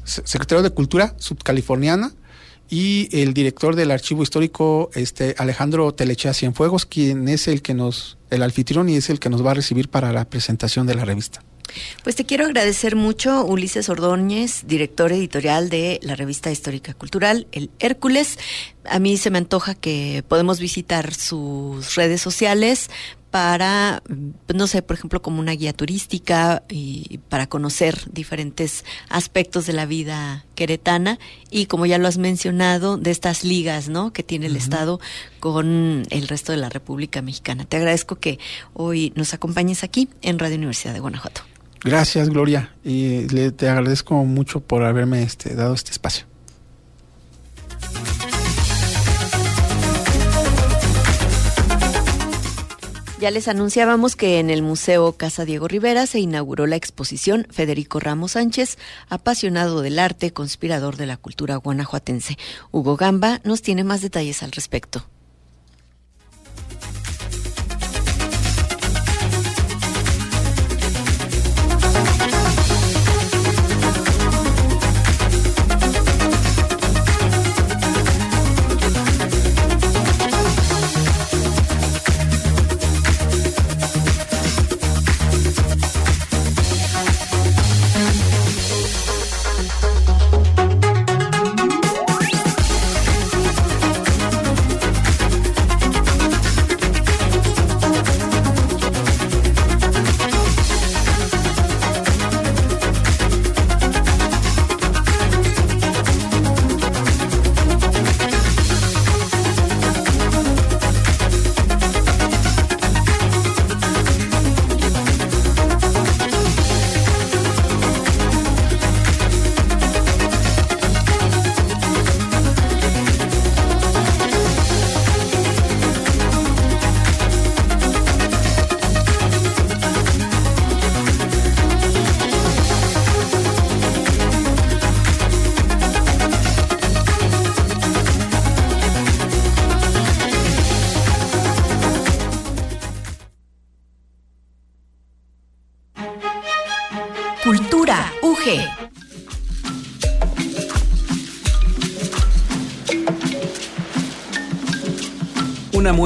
secretario 0.05 0.63
de 0.63 0.71
Cultura 0.71 1.15
subcaliforniana 1.19 2.13
y 2.71 3.09
el 3.13 3.35
director 3.35 3.75
del 3.75 3.91
archivo 3.91 4.23
histórico, 4.23 4.91
este 4.95 5.35
Alejandro 5.39 5.93
Telechea 5.93 6.33
Cienfuegos, 6.33 6.87
quien 6.87 7.29
es 7.29 7.49
el 7.49 7.63
que 7.63 7.75
nos, 7.75 8.17
el 8.31 8.43
anfitrión 8.45 8.89
y 8.89 8.97
es 8.97 9.11
el 9.11 9.19
que 9.19 9.29
nos 9.29 9.45
va 9.45 9.51
a 9.51 9.55
recibir 9.55 9.89
para 9.89 10.13
la 10.13 10.25
presentación 10.25 10.87
de 10.87 10.95
la 10.95 11.05
revista. 11.05 11.43
Pues 12.03 12.17
te 12.17 12.25
quiero 12.25 12.47
agradecer 12.47 12.97
mucho, 12.97 13.45
Ulises 13.45 13.89
Ordóñez, 13.89 14.67
director 14.67 15.13
editorial 15.13 15.69
de 15.69 16.01
la 16.03 16.17
revista 16.17 16.51
histórica 16.51 16.95
cultural, 16.95 17.47
el 17.53 17.71
Hércules. 17.79 18.39
A 18.85 18.99
mí 18.99 19.17
se 19.17 19.31
me 19.31 19.39
antoja 19.39 19.75
que 19.75 20.25
podemos 20.27 20.59
visitar 20.59 21.15
sus 21.15 21.95
redes 21.95 22.21
sociales 22.21 22.91
para, 23.31 24.03
no 24.53 24.67
sé, 24.67 24.83
por 24.83 24.97
ejemplo, 24.97 25.23
como 25.23 25.41
una 25.41 25.53
guía 25.53 25.73
turística 25.73 26.63
y 26.69 27.19
para 27.29 27.49
conocer 27.49 28.11
diferentes 28.13 28.85
aspectos 29.09 29.67
de 29.67 29.73
la 29.73 29.87
vida 29.87 30.45
queretana 30.55 31.19
y 31.51 31.67
como 31.67 31.87
ya 31.87 31.99
lo 31.99 32.09
has 32.09 32.19
mencionado, 32.19 32.97
de 32.97 33.11
estas 33.11 33.45
ligas, 33.45 33.89
¿no? 33.89 34.13
Que 34.13 34.23
tiene 34.23 34.47
el 34.47 34.57
Estado 34.57 35.01
con 35.39 36.03
el 36.11 36.29
resto 36.29 36.53
de 36.53 36.59
la 36.59 36.69
República 36.69 37.23
Mexicana. 37.23 37.65
Te 37.65 37.77
agradezco 37.77 38.17
que 38.17 38.39
hoy 38.75 39.13
nos 39.15 39.33
acompañes 39.35 39.85
aquí 39.85 40.09
en 40.23 40.39
Radio 40.39 40.57
Universidad 40.57 40.93
de 40.93 41.01
Guanajuato. 41.01 41.43
Gracias, 41.83 42.29
Gloria, 42.29 42.75
y 42.85 43.27
le, 43.29 43.53
te 43.53 43.69
agradezco 43.69 44.15
mucho 44.25 44.61
por 44.61 44.85
haberme 44.85 45.23
este, 45.23 45.55
dado 45.55 45.73
este 45.75 45.93
espacio. 45.93 46.30
Ya 53.21 53.31
les 53.31 53.49
anunciábamos 53.49 54.17
que 54.17 54.39
en 54.39 54.49
el 54.49 54.63
Museo 54.63 55.13
Casa 55.13 55.45
Diego 55.45 55.69
Rivera 55.69 56.07
se 56.07 56.21
inauguró 56.21 56.67
la 56.67 56.77
exposición 56.77 57.47
Federico 57.51 58.01
Ramos 58.01 58.33
Sánchez, 58.33 58.79
apasionado 59.11 59.83
del 59.83 59.99
arte, 59.99 60.33
conspirador 60.33 60.97
de 60.97 61.05
la 61.05 61.19
cultura 61.19 61.57
guanajuatense. 61.57 62.39
Hugo 62.71 62.97
Gamba 62.97 63.43
nos 63.45 63.61
tiene 63.61 63.85
más 63.85 64.01
detalles 64.01 64.43
al 64.43 64.53
respecto. 64.53 65.05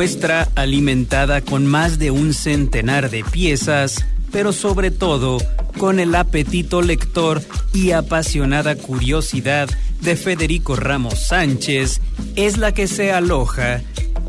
Muestra 0.04 0.50
alimentada 0.54 1.40
con 1.40 1.64
más 1.64 1.98
de 1.98 2.10
un 2.10 2.34
centenar 2.34 3.08
de 3.08 3.24
piezas, 3.24 4.04
pero 4.30 4.52
sobre 4.52 4.90
todo 4.90 5.38
con 5.78 5.98
el 5.98 6.14
apetito 6.14 6.82
lector 6.82 7.40
y 7.72 7.92
apasionada 7.92 8.76
curiosidad 8.76 9.66
de 10.02 10.14
Federico 10.16 10.76
Ramos 10.76 11.28
Sánchez, 11.28 12.02
es 12.36 12.58
la 12.58 12.72
que 12.72 12.86
se 12.86 13.12
aloja 13.12 13.80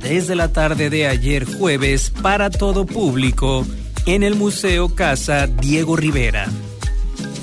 desde 0.01 0.35
la 0.35 0.53
tarde 0.53 0.89
de 0.89 1.07
ayer 1.07 1.43
jueves 1.43 2.09
para 2.21 2.49
todo 2.49 2.85
público 2.85 3.67
en 4.05 4.23
el 4.23 4.35
Museo 4.35 4.95
Casa 4.95 5.45
Diego 5.45 5.97
Rivera. 5.97 6.47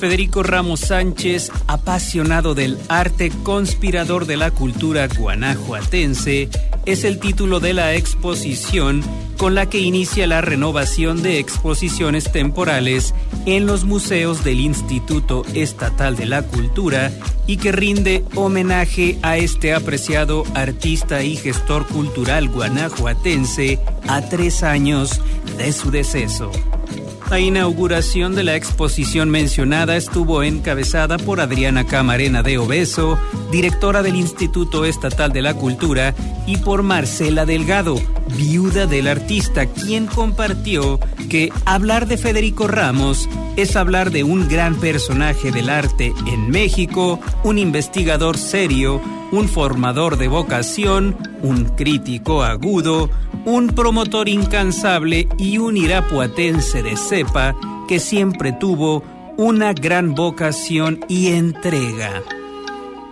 Federico 0.00 0.42
Ramos 0.42 0.80
Sánchez, 0.80 1.52
apasionado 1.66 2.54
del 2.54 2.78
arte, 2.88 3.30
conspirador 3.42 4.24
de 4.24 4.38
la 4.38 4.50
cultura 4.50 5.06
guanajuatense, 5.06 6.48
es 6.86 7.04
el 7.04 7.18
título 7.18 7.60
de 7.60 7.74
la 7.74 7.94
exposición 7.94 9.02
con 9.36 9.54
la 9.54 9.68
que 9.68 9.78
inicia 9.78 10.26
la 10.26 10.40
renovación 10.40 11.22
de 11.22 11.38
exposiciones 11.38 12.30
temporales 12.30 13.14
en 13.46 13.66
los 13.66 13.84
museos 13.84 14.44
del 14.44 14.60
Instituto 14.60 15.44
Estatal 15.54 16.16
de 16.16 16.26
la 16.26 16.42
Cultura 16.42 17.10
y 17.46 17.56
que 17.56 17.72
rinde 17.72 18.24
homenaje 18.34 19.18
a 19.22 19.36
este 19.36 19.74
apreciado 19.74 20.44
artista 20.54 21.22
y 21.22 21.36
gestor 21.36 21.86
cultural 21.86 22.48
guanajuatense 22.48 23.80
a 24.06 24.22
tres 24.22 24.62
años 24.62 25.20
de 25.58 25.72
su 25.72 25.90
deceso. 25.90 26.50
La 27.32 27.40
inauguración 27.40 28.34
de 28.34 28.42
la 28.42 28.56
exposición 28.56 29.30
mencionada 29.30 29.96
estuvo 29.96 30.42
encabezada 30.42 31.16
por 31.16 31.40
Adriana 31.40 31.86
Camarena 31.86 32.42
de 32.42 32.58
Obeso, 32.58 33.18
directora 33.50 34.02
del 34.02 34.16
Instituto 34.16 34.84
Estatal 34.84 35.32
de 35.32 35.40
la 35.40 35.54
Cultura, 35.54 36.14
y 36.46 36.58
por 36.58 36.82
Marcela 36.82 37.46
Delgado, 37.46 37.96
viuda 38.36 38.86
del 38.86 39.08
artista, 39.08 39.64
quien 39.64 40.04
compartió 40.04 41.00
que 41.30 41.50
hablar 41.64 42.06
de 42.06 42.18
Federico 42.18 42.68
Ramos 42.68 43.26
es 43.56 43.76
hablar 43.76 44.10
de 44.10 44.24
un 44.24 44.46
gran 44.46 44.74
personaje 44.74 45.50
del 45.52 45.70
arte 45.70 46.12
en 46.26 46.50
México, 46.50 47.18
un 47.44 47.56
investigador 47.56 48.36
serio, 48.36 49.00
un 49.32 49.48
formador 49.48 50.18
de 50.18 50.28
vocación, 50.28 51.16
un 51.42 51.64
crítico 51.64 52.42
agudo, 52.42 53.08
un 53.44 53.68
promotor 53.68 54.28
incansable 54.28 55.28
y 55.38 55.58
un 55.58 55.76
irapuatense 55.76 56.82
de 56.82 56.96
cepa 56.96 57.56
que 57.88 57.98
siempre 57.98 58.52
tuvo 58.52 59.02
una 59.36 59.72
gran 59.72 60.14
vocación 60.14 61.00
y 61.08 61.28
entrega. 61.28 62.22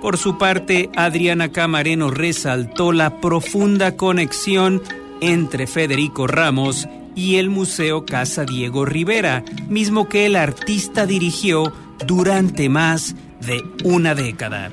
Por 0.01 0.17
su 0.17 0.39
parte, 0.39 0.89
Adriana 0.97 1.51
Camareno 1.51 2.11
resaltó 2.11 2.93
la 2.93 3.21
profunda 3.21 3.97
conexión 3.97 4.83
entre 5.21 5.67
Federico 5.67 6.27
Ramos 6.27 6.89
y 7.15 7.37
el 7.37 7.51
Museo 7.51 8.07
Casa 8.07 8.45
Diego 8.45 8.87
Rivera, 8.87 9.45
mismo 9.69 10.09
que 10.09 10.27
el 10.27 10.37
artista 10.37 11.05
dirigió 11.05 11.73
durante 12.07 12.69
más 12.69 13.15
de 13.41 13.63
una 13.85 14.15
década. 14.15 14.71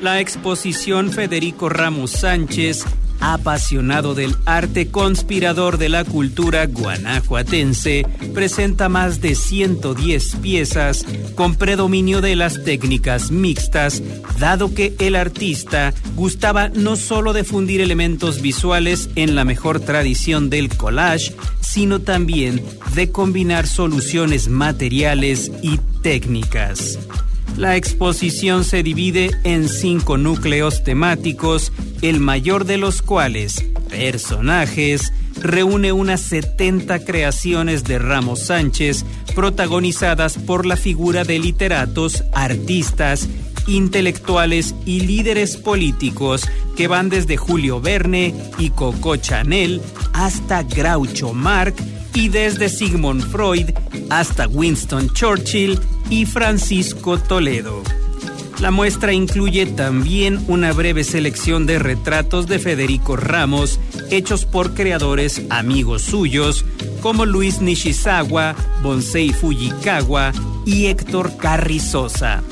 La 0.00 0.18
exposición 0.18 1.12
Federico 1.12 1.68
Ramos 1.68 2.10
Sánchez 2.10 2.84
apasionado 3.22 4.14
del 4.14 4.36
arte 4.44 4.88
conspirador 4.90 5.78
de 5.78 5.88
la 5.88 6.04
cultura 6.04 6.66
guanajuatense, 6.66 8.04
presenta 8.34 8.88
más 8.88 9.20
de 9.20 9.36
110 9.36 10.36
piezas 10.36 11.06
con 11.36 11.54
predominio 11.54 12.20
de 12.20 12.34
las 12.34 12.64
técnicas 12.64 13.30
mixtas, 13.30 14.02
dado 14.38 14.74
que 14.74 14.94
el 14.98 15.14
artista 15.14 15.94
gustaba 16.16 16.68
no 16.68 16.96
solo 16.96 17.32
de 17.32 17.44
fundir 17.44 17.80
elementos 17.80 18.42
visuales 18.42 19.08
en 19.14 19.36
la 19.36 19.44
mejor 19.44 19.78
tradición 19.78 20.50
del 20.50 20.76
collage, 20.76 21.32
sino 21.60 22.00
también 22.00 22.62
de 22.94 23.12
combinar 23.12 23.68
soluciones 23.68 24.48
materiales 24.48 25.52
y 25.62 25.78
técnicas. 26.02 26.98
La 27.56 27.76
exposición 27.76 28.64
se 28.64 28.82
divide 28.82 29.30
en 29.44 29.68
cinco 29.68 30.16
núcleos 30.16 30.82
temáticos, 30.84 31.72
el 32.00 32.18
mayor 32.18 32.64
de 32.64 32.78
los 32.78 33.02
cuales, 33.02 33.64
personajes, 33.90 35.12
reúne 35.40 35.92
unas 35.92 36.22
70 36.22 37.04
creaciones 37.04 37.84
de 37.84 37.98
Ramos 37.98 38.46
Sánchez 38.46 39.04
protagonizadas 39.34 40.38
por 40.38 40.66
la 40.66 40.76
figura 40.76 41.24
de 41.24 41.38
literatos, 41.38 42.24
artistas, 42.32 43.28
intelectuales 43.66 44.74
y 44.86 45.00
líderes 45.00 45.56
políticos 45.56 46.48
que 46.76 46.88
van 46.88 47.08
desde 47.08 47.36
Julio 47.36 47.80
Verne 47.80 48.34
y 48.58 48.70
Coco 48.70 49.16
Chanel 49.16 49.80
hasta 50.12 50.62
Groucho 50.62 51.32
Marx 51.32 51.82
y 52.14 52.28
desde 52.28 52.68
Sigmund 52.68 53.22
Freud 53.30 53.70
hasta 54.10 54.48
Winston 54.48 55.10
Churchill 55.10 55.78
y 56.12 56.26
Francisco 56.26 57.16
Toledo. 57.16 57.82
La 58.60 58.70
muestra 58.70 59.14
incluye 59.14 59.64
también 59.64 60.44
una 60.46 60.74
breve 60.74 61.04
selección 61.04 61.64
de 61.64 61.78
retratos 61.78 62.46
de 62.46 62.58
Federico 62.58 63.16
Ramos 63.16 63.80
hechos 64.10 64.44
por 64.44 64.74
creadores 64.74 65.40
amigos 65.48 66.02
suyos 66.02 66.66
como 67.00 67.24
Luis 67.24 67.62
Nishizawa, 67.62 68.54
Bonsei 68.82 69.30
Fujikawa 69.30 70.32
y 70.66 70.86
Héctor 70.86 71.38
Carrizosa. 71.38 72.42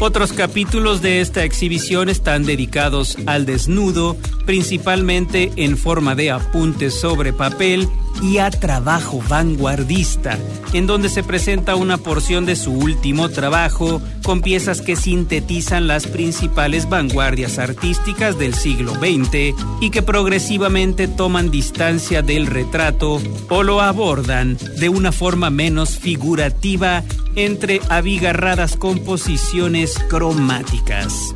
Otros 0.00 0.32
capítulos 0.32 1.02
de 1.02 1.20
esta 1.20 1.44
exhibición 1.44 2.08
están 2.08 2.44
dedicados 2.44 3.16
al 3.26 3.46
desnudo, 3.46 4.16
principalmente 4.44 5.52
en 5.54 5.78
forma 5.78 6.16
de 6.16 6.32
apuntes 6.32 6.98
sobre 6.98 7.32
papel 7.32 7.88
y 8.22 8.38
a 8.38 8.50
trabajo 8.50 9.22
vanguardista, 9.28 10.38
en 10.72 10.86
donde 10.86 11.08
se 11.08 11.22
presenta 11.22 11.74
una 11.74 11.98
porción 11.98 12.46
de 12.46 12.56
su 12.56 12.72
último 12.72 13.28
trabajo 13.28 14.02
con 14.22 14.42
piezas 14.42 14.80
que 14.80 14.96
sintetizan 14.96 15.86
las 15.86 16.06
principales 16.06 16.88
vanguardias 16.88 17.58
artísticas 17.58 18.38
del 18.38 18.54
siglo 18.54 18.94
XX 18.94 19.54
y 19.80 19.90
que 19.90 20.02
progresivamente 20.02 21.08
toman 21.08 21.50
distancia 21.50 22.22
del 22.22 22.46
retrato 22.46 23.20
o 23.48 23.62
lo 23.62 23.80
abordan 23.80 24.58
de 24.78 24.88
una 24.88 25.12
forma 25.12 25.50
menos 25.50 25.98
figurativa 25.98 27.02
entre 27.36 27.80
abigarradas 27.88 28.76
composiciones 28.76 29.98
cromáticas. 30.08 31.34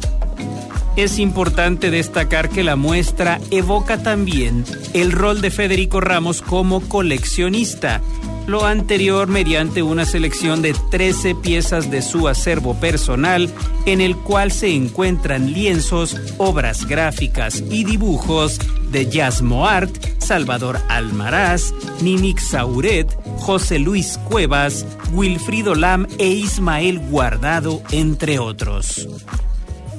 Es 0.96 1.18
importante 1.18 1.90
destacar 1.90 2.48
que 2.48 2.62
la 2.62 2.76
muestra 2.76 3.40
evoca 3.50 4.02
también 4.02 4.64
el 4.92 5.10
rol 5.10 5.40
de 5.40 5.50
Federico 5.50 6.00
Ramos 6.00 6.40
como 6.40 6.80
coleccionista, 6.88 8.00
lo 8.46 8.64
anterior 8.64 9.26
mediante 9.26 9.82
una 9.82 10.04
selección 10.04 10.62
de 10.62 10.72
13 10.92 11.34
piezas 11.34 11.90
de 11.90 12.00
su 12.00 12.28
acervo 12.28 12.74
personal 12.74 13.50
en 13.86 14.00
el 14.00 14.16
cual 14.16 14.52
se 14.52 14.72
encuentran 14.72 15.52
lienzos, 15.52 16.16
obras 16.38 16.86
gráficas 16.86 17.64
y 17.70 17.82
dibujos 17.82 18.60
de 18.92 19.10
Yasmo 19.10 19.66
Art, 19.66 19.92
Salvador 20.18 20.78
Almaraz, 20.88 21.74
Ninix 22.02 22.50
Sauret, 22.50 23.12
José 23.38 23.80
Luis 23.80 24.16
Cuevas, 24.28 24.86
Wilfrido 25.12 25.74
Lam 25.74 26.06
e 26.18 26.28
Ismael 26.28 27.00
Guardado, 27.00 27.82
entre 27.90 28.38
otros. 28.38 29.08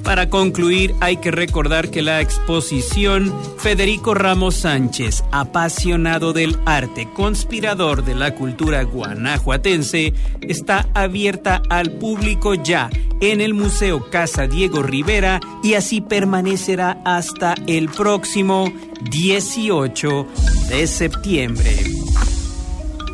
Para 0.06 0.30
concluir, 0.30 0.94
hay 1.00 1.16
que 1.16 1.32
recordar 1.32 1.90
que 1.90 2.00
la 2.00 2.20
exposición 2.20 3.34
Federico 3.58 4.14
Ramos 4.14 4.54
Sánchez, 4.54 5.24
apasionado 5.32 6.32
del 6.32 6.56
arte, 6.64 7.08
conspirador 7.12 8.04
de 8.04 8.14
la 8.14 8.32
cultura 8.36 8.84
guanajuatense, 8.84 10.14
está 10.42 10.88
abierta 10.94 11.60
al 11.68 11.90
público 11.90 12.54
ya 12.54 12.88
en 13.20 13.40
el 13.40 13.52
Museo 13.52 14.08
Casa 14.08 14.46
Diego 14.46 14.80
Rivera 14.84 15.40
y 15.64 15.74
así 15.74 16.00
permanecerá 16.00 17.02
hasta 17.04 17.56
el 17.66 17.88
próximo 17.88 18.72
18 19.10 20.26
de 20.68 20.86
septiembre. 20.86 21.84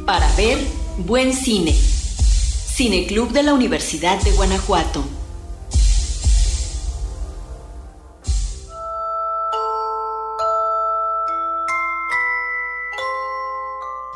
Para 0.05 0.31
ver 0.37 0.59
buen 0.99 1.33
cine. 1.33 1.73
Cineclub 1.73 3.33
de 3.33 3.45
la 3.45 3.55
Universidad 3.55 4.23
de 4.23 4.33
Guanajuato. 4.33 5.22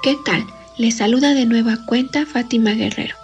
¿Qué 0.07 0.17
tal? 0.25 0.47
Les 0.79 0.99
saluda 0.99 1.35
de 1.35 1.47
nueva 1.47 1.79
cuenta 1.85 2.27
Fátima 2.27 2.75
Guerrero, 2.75 3.17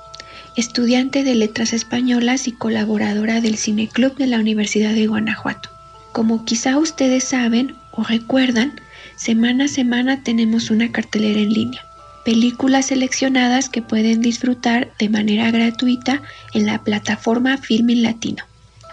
estudiante 0.56 1.22
de 1.22 1.36
Letras 1.36 1.72
Españolas 1.72 2.48
y 2.48 2.50
colaboradora 2.50 3.40
del 3.40 3.56
Cine 3.56 3.86
Club 3.86 4.16
de 4.16 4.26
la 4.26 4.40
Universidad 4.40 4.92
de 4.92 5.06
Guanajuato. 5.06 5.70
Como 6.10 6.44
quizá 6.44 6.78
ustedes 6.78 7.22
saben 7.22 7.76
o 7.92 8.02
recuerdan, 8.02 8.80
semana 9.14 9.66
a 9.66 9.68
semana 9.68 10.24
tenemos 10.24 10.72
una 10.72 10.90
cartelera 10.90 11.38
en 11.38 11.52
línea. 11.52 11.82
películas 12.24 12.86
seleccionadas 12.86 13.68
que 13.68 13.80
pueden 13.80 14.20
disfrutar 14.20 14.90
de 14.98 15.08
manera 15.08 15.52
gratuita 15.52 16.20
en 16.52 16.66
la 16.66 16.82
plataforma 16.82 17.58
Filmin 17.58 18.02
Latino. 18.02 18.42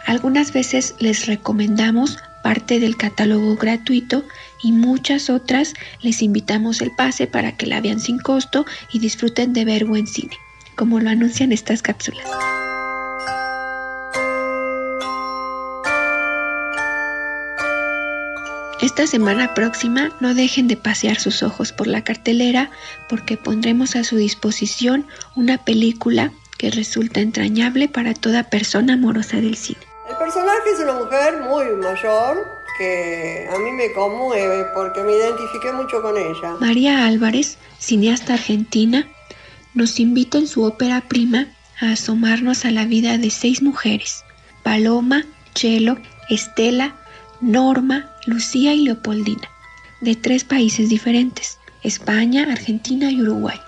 Algunas 0.06 0.54
veces 0.54 0.94
les 1.00 1.26
recomendamos 1.26 2.20
parte 2.44 2.80
del 2.80 2.98
catálogo 2.98 3.56
gratuito 3.56 4.24
y 4.62 4.72
muchas 4.72 5.30
otras 5.30 5.74
les 6.02 6.22
invitamos 6.22 6.82
el 6.82 6.92
pase 6.92 7.28
para 7.28 7.56
que 7.58 7.66
la 7.66 7.82
vean 7.82 8.00
sin 8.00 8.20
costo 8.20 8.66
y 8.92 9.00
disfruten 9.00 9.54
de 9.54 9.66
ver 9.66 9.86
buen 9.86 10.08
cine, 10.08 10.38
como 10.76 11.00
lo 11.00 11.10
anuncian 11.10 11.52
estas 11.52 11.82
cápsulas. 11.82 12.28
Esta 18.82 19.08
semana 19.08 19.54
próxima 19.54 20.10
no 20.22 20.34
dejen 20.34 20.70
de 20.70 20.78
pasear 20.78 21.20
sus 21.20 21.44
ojos 21.44 21.74
por 21.74 21.88
la 21.88 22.06
cartelera 22.06 22.72
porque 23.10 23.36
pondremos 23.36 23.98
a 23.98 24.06
su 24.06 24.16
disposición 24.16 25.06
una 25.36 25.58
película 25.58 26.32
que 26.58 26.72
resulta 26.72 27.20
entrañable 27.20 27.90
para 27.90 28.14
toda 28.14 28.44
persona 28.44 28.94
amorosa 28.94 29.38
del 29.38 29.58
cine. 29.58 29.82
El 30.10 30.16
personaje 30.16 30.70
es 30.74 30.80
una 30.80 30.94
mujer 30.94 31.42
muy 31.42 31.66
mayor 31.76 32.59
que 32.80 33.48
a 33.54 33.60
mí 33.60 33.72
me 33.72 33.92
conmueve 33.92 34.66
porque 34.74 35.04
me 35.04 35.12
identifiqué 35.12 35.72
mucho 35.74 36.02
con 36.02 36.18
ella. 36.18 36.56
María 36.60 37.06
Álvarez, 37.06 37.58
cineasta 37.78 38.36
argentina, 38.36 39.06
nos 39.74 40.00
invita 40.00 40.38
en 40.38 40.48
su 40.48 40.64
ópera 40.64 41.02
prima 41.02 41.48
a 41.82 41.92
asomarnos 41.92 42.66
a 42.66 42.72
la 42.72 42.86
vida 42.86 43.18
de 43.18 43.30
seis 43.30 43.62
mujeres, 43.62 44.24
Paloma, 44.64 45.26
Chelo, 45.54 45.98
Estela, 46.30 46.96
Norma, 47.42 48.10
Lucía 48.26 48.74
y 48.74 48.86
Leopoldina, 48.86 49.50
de 50.02 50.16
tres 50.16 50.46
países 50.46 50.90
diferentes, 50.90 51.58
España, 51.84 52.48
Argentina 52.50 53.12
y 53.12 53.22
Uruguay. 53.22 53.60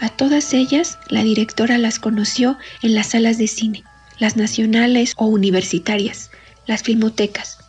A 0.00 0.08
todas 0.08 0.52
ellas 0.54 0.98
la 1.08 1.22
directora 1.22 1.78
las 1.78 2.00
conoció 2.00 2.58
en 2.82 2.94
las 2.94 3.10
salas 3.10 3.38
de 3.38 3.46
cine, 3.46 3.84
las 4.18 4.36
nacionales 4.36 5.14
o 5.16 5.26
universitarias, 5.26 6.30
las 6.66 6.82
filmotecas, 6.82 7.63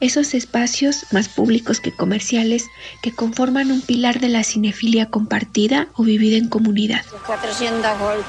esos 0.00 0.34
espacios 0.34 1.06
más 1.12 1.28
públicos 1.28 1.80
que 1.80 1.94
comerciales 1.94 2.64
que 3.02 3.12
conforman 3.12 3.70
un 3.70 3.80
pilar 3.80 4.20
de 4.20 4.28
la 4.28 4.44
cinefilia 4.44 5.06
compartida 5.06 5.88
o 5.94 6.02
vivida 6.02 6.36
en 6.36 6.48
comunidad. 6.48 7.04
400 7.26 7.98
golpes 7.98 8.24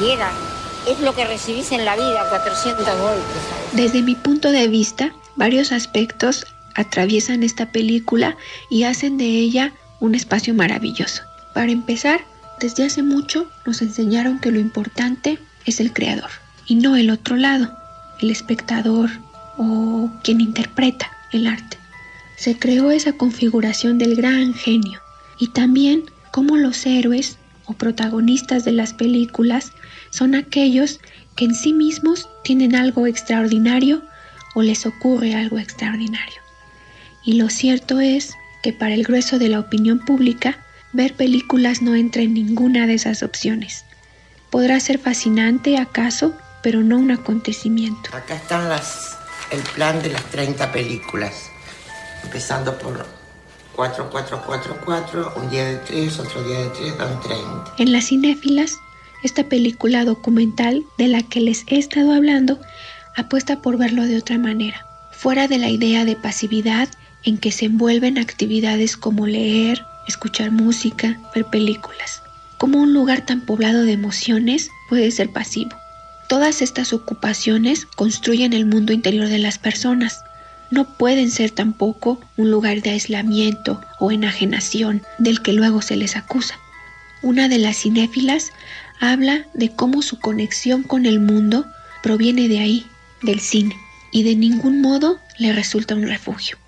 de 0.00 0.06
Y 0.06 0.10
era 0.12 0.30
es 0.88 1.00
lo 1.00 1.14
que 1.14 1.24
recibís 1.26 1.72
en 1.72 1.84
la 1.84 1.96
vida, 1.96 2.28
400 2.28 2.86
golpes. 3.00 3.24
Desde 3.72 4.02
mi 4.02 4.14
punto 4.14 4.50
de 4.52 4.68
vista, 4.68 5.12
varios 5.36 5.72
aspectos 5.72 6.46
atraviesan 6.74 7.42
esta 7.42 7.72
película 7.72 8.36
y 8.70 8.84
hacen 8.84 9.18
de 9.18 9.26
ella 9.26 9.72
un 10.00 10.14
espacio 10.14 10.54
maravilloso. 10.54 11.22
Para 11.54 11.72
empezar, 11.72 12.20
desde 12.60 12.84
hace 12.84 13.02
mucho 13.02 13.50
nos 13.66 13.82
enseñaron 13.82 14.38
que 14.38 14.52
lo 14.52 14.60
importante 14.60 15.38
es 15.66 15.80
el 15.80 15.92
creador 15.92 16.30
y 16.66 16.76
no 16.76 16.96
el 16.96 17.10
otro 17.10 17.36
lado, 17.36 17.76
el 18.20 18.30
espectador 18.30 19.10
o 19.58 20.10
quien 20.22 20.40
interpreta 20.40 21.10
el 21.32 21.46
arte. 21.46 21.76
Se 22.36 22.58
creó 22.58 22.90
esa 22.90 23.12
configuración 23.12 23.98
del 23.98 24.14
gran 24.14 24.54
genio 24.54 25.00
y 25.38 25.48
también 25.48 26.04
cómo 26.30 26.56
los 26.56 26.86
héroes 26.86 27.36
o 27.66 27.74
protagonistas 27.74 28.64
de 28.64 28.72
las 28.72 28.94
películas 28.94 29.72
son 30.10 30.34
aquellos 30.34 31.00
que 31.36 31.44
en 31.44 31.54
sí 31.54 31.72
mismos 31.72 32.28
tienen 32.42 32.74
algo 32.74 33.06
extraordinario 33.06 34.02
o 34.54 34.62
les 34.62 34.86
ocurre 34.86 35.34
algo 35.34 35.58
extraordinario. 35.58 36.40
Y 37.24 37.34
lo 37.34 37.50
cierto 37.50 38.00
es 38.00 38.34
que 38.62 38.72
para 38.72 38.94
el 38.94 39.04
grueso 39.04 39.38
de 39.38 39.48
la 39.48 39.60
opinión 39.60 39.98
pública, 39.98 40.64
ver 40.92 41.14
películas 41.14 41.82
no 41.82 41.94
entra 41.94 42.22
en 42.22 42.34
ninguna 42.34 42.86
de 42.86 42.94
esas 42.94 43.22
opciones. 43.22 43.84
Podrá 44.50 44.80
ser 44.80 44.98
fascinante 44.98 45.76
acaso, 45.76 46.34
pero 46.62 46.82
no 46.82 46.98
un 46.98 47.10
acontecimiento. 47.10 48.10
Acá 48.12 48.36
están 48.36 48.68
las, 48.68 49.17
el 49.50 49.60
plan 49.74 50.02
de 50.02 50.10
las 50.10 50.24
30 50.24 50.72
películas, 50.72 51.50
empezando 52.22 52.76
por 52.78 53.06
4444, 53.76 55.34
un 55.36 55.50
día 55.50 55.64
de 55.64 55.76
3, 55.76 56.18
otro 56.18 56.42
día 56.42 56.58
de 56.58 56.68
3, 56.70 56.98
dan 56.98 57.20
30. 57.20 57.74
En 57.78 57.92
las 57.92 58.06
cinéfilas 58.06 58.78
esta 59.22 59.44
película 59.44 60.04
documental 60.04 60.84
de 60.96 61.08
la 61.08 61.22
que 61.22 61.40
les 61.40 61.64
he 61.68 61.78
estado 61.78 62.12
hablando 62.12 62.60
apuesta 63.16 63.60
por 63.60 63.76
verlo 63.76 64.04
de 64.04 64.16
otra 64.16 64.38
manera, 64.38 64.86
fuera 65.12 65.48
de 65.48 65.58
la 65.58 65.68
idea 65.68 66.04
de 66.04 66.14
pasividad 66.14 66.88
en 67.24 67.38
que 67.38 67.50
se 67.50 67.66
envuelven 67.66 68.18
actividades 68.18 68.96
como 68.96 69.26
leer, 69.26 69.84
escuchar 70.06 70.52
música, 70.52 71.18
ver 71.34 71.44
películas. 71.46 72.22
Como 72.58 72.78
un 72.78 72.92
lugar 72.92 73.26
tan 73.26 73.40
poblado 73.40 73.82
de 73.82 73.92
emociones 73.92 74.70
puede 74.88 75.10
ser 75.10 75.32
pasivo. 75.32 75.70
Todas 76.28 76.60
estas 76.60 76.92
ocupaciones 76.92 77.86
construyen 77.86 78.52
el 78.52 78.66
mundo 78.66 78.92
interior 78.92 79.28
de 79.28 79.38
las 79.38 79.58
personas. 79.58 80.24
No 80.70 80.84
pueden 80.84 81.30
ser 81.30 81.50
tampoco 81.50 82.20
un 82.36 82.50
lugar 82.50 82.82
de 82.82 82.90
aislamiento 82.90 83.80
o 83.98 84.12
enajenación 84.12 85.02
del 85.16 85.40
que 85.40 85.54
luego 85.54 85.80
se 85.80 85.96
les 85.96 86.16
acusa. 86.16 86.58
Una 87.22 87.48
de 87.48 87.56
las 87.56 87.78
cinéfilas 87.78 88.52
habla 89.00 89.46
de 89.54 89.70
cómo 89.74 90.02
su 90.02 90.20
conexión 90.20 90.82
con 90.82 91.06
el 91.06 91.18
mundo 91.18 91.64
proviene 92.02 92.46
de 92.46 92.58
ahí, 92.58 92.86
del 93.22 93.40
cine, 93.40 93.74
y 94.12 94.22
de 94.22 94.36
ningún 94.36 94.82
modo 94.82 95.18
le 95.38 95.54
resulta 95.54 95.94
un 95.94 96.06
refugio. 96.06 96.58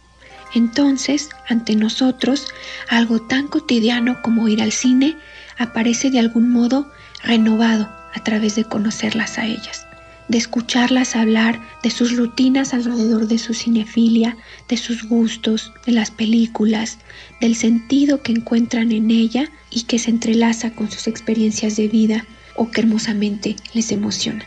Entonces, 0.54 1.28
ante 1.46 1.76
nosotros, 1.76 2.46
algo 2.88 3.20
tan 3.20 3.46
cotidiano 3.46 4.22
como 4.22 4.48
ir 4.48 4.62
al 4.62 4.72
cine 4.72 5.18
aparece 5.58 6.10
de 6.10 6.18
algún 6.18 6.50
modo 6.50 6.90
renovado 7.22 7.99
a 8.14 8.22
través 8.22 8.56
de 8.56 8.64
conocerlas 8.64 9.38
a 9.38 9.46
ellas, 9.46 9.86
de 10.28 10.38
escucharlas 10.38 11.16
hablar 11.16 11.60
de 11.82 11.90
sus 11.90 12.16
rutinas 12.16 12.72
alrededor 12.72 13.26
de 13.26 13.38
su 13.38 13.54
cinefilia, 13.54 14.36
de 14.68 14.76
sus 14.76 15.08
gustos, 15.08 15.72
de 15.86 15.92
las 15.92 16.10
películas, 16.10 16.98
del 17.40 17.56
sentido 17.56 18.22
que 18.22 18.32
encuentran 18.32 18.92
en 18.92 19.10
ella 19.10 19.50
y 19.70 19.82
que 19.82 19.98
se 19.98 20.10
entrelaza 20.10 20.70
con 20.70 20.90
sus 20.90 21.06
experiencias 21.08 21.76
de 21.76 21.88
vida 21.88 22.24
o 22.56 22.70
que 22.70 22.80
hermosamente 22.80 23.56
les 23.74 23.90
emociona. 23.92 24.44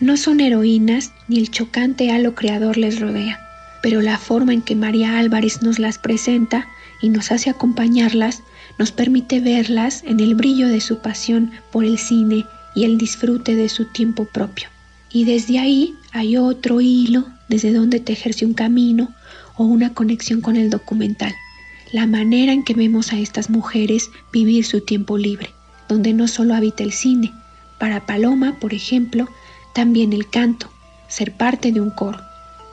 No 0.00 0.16
son 0.16 0.40
heroínas 0.40 1.12
ni 1.28 1.38
el 1.38 1.50
chocante 1.50 2.10
halo 2.10 2.34
creador 2.34 2.76
les 2.76 3.00
rodea, 3.00 3.40
pero 3.82 4.02
la 4.02 4.18
forma 4.18 4.52
en 4.52 4.62
que 4.62 4.74
María 4.74 5.18
Álvarez 5.18 5.62
nos 5.62 5.78
las 5.78 5.98
presenta 5.98 6.68
y 7.02 7.08
nos 7.08 7.30
hace 7.30 7.50
acompañarlas 7.50 8.42
nos 8.78 8.92
permite 8.92 9.40
verlas 9.40 10.02
en 10.04 10.20
el 10.20 10.34
brillo 10.34 10.68
de 10.68 10.80
su 10.80 10.98
pasión 10.98 11.50
por 11.70 11.84
el 11.84 11.98
cine 11.98 12.44
y 12.76 12.84
el 12.84 12.98
disfrute 12.98 13.56
de 13.56 13.68
su 13.68 13.86
tiempo 13.86 14.26
propio. 14.26 14.68
Y 15.10 15.24
desde 15.24 15.58
ahí 15.58 15.94
hay 16.12 16.36
otro 16.36 16.80
hilo 16.80 17.26
desde 17.48 17.72
donde 17.72 17.98
tejerse 17.98 18.46
un 18.46 18.54
camino 18.54 19.12
o 19.56 19.64
una 19.64 19.94
conexión 19.94 20.40
con 20.40 20.54
el 20.54 20.70
documental 20.70 21.34
la 21.92 22.06
manera 22.06 22.52
en 22.52 22.64
que 22.64 22.74
vemos 22.74 23.12
a 23.12 23.18
estas 23.18 23.48
mujeres 23.48 24.10
vivir 24.32 24.64
su 24.64 24.80
tiempo 24.80 25.16
libre, 25.18 25.50
donde 25.88 26.12
no 26.12 26.26
solo 26.28 26.54
habita 26.54 26.82
el 26.82 26.92
cine, 26.92 27.32
para 27.78 28.06
Paloma, 28.06 28.56
por 28.60 28.74
ejemplo, 28.74 29.28
también 29.74 30.12
el 30.12 30.28
canto, 30.28 30.70
ser 31.08 31.32
parte 31.32 31.72
de 31.72 31.80
un 31.80 31.90
coro. 31.90 32.18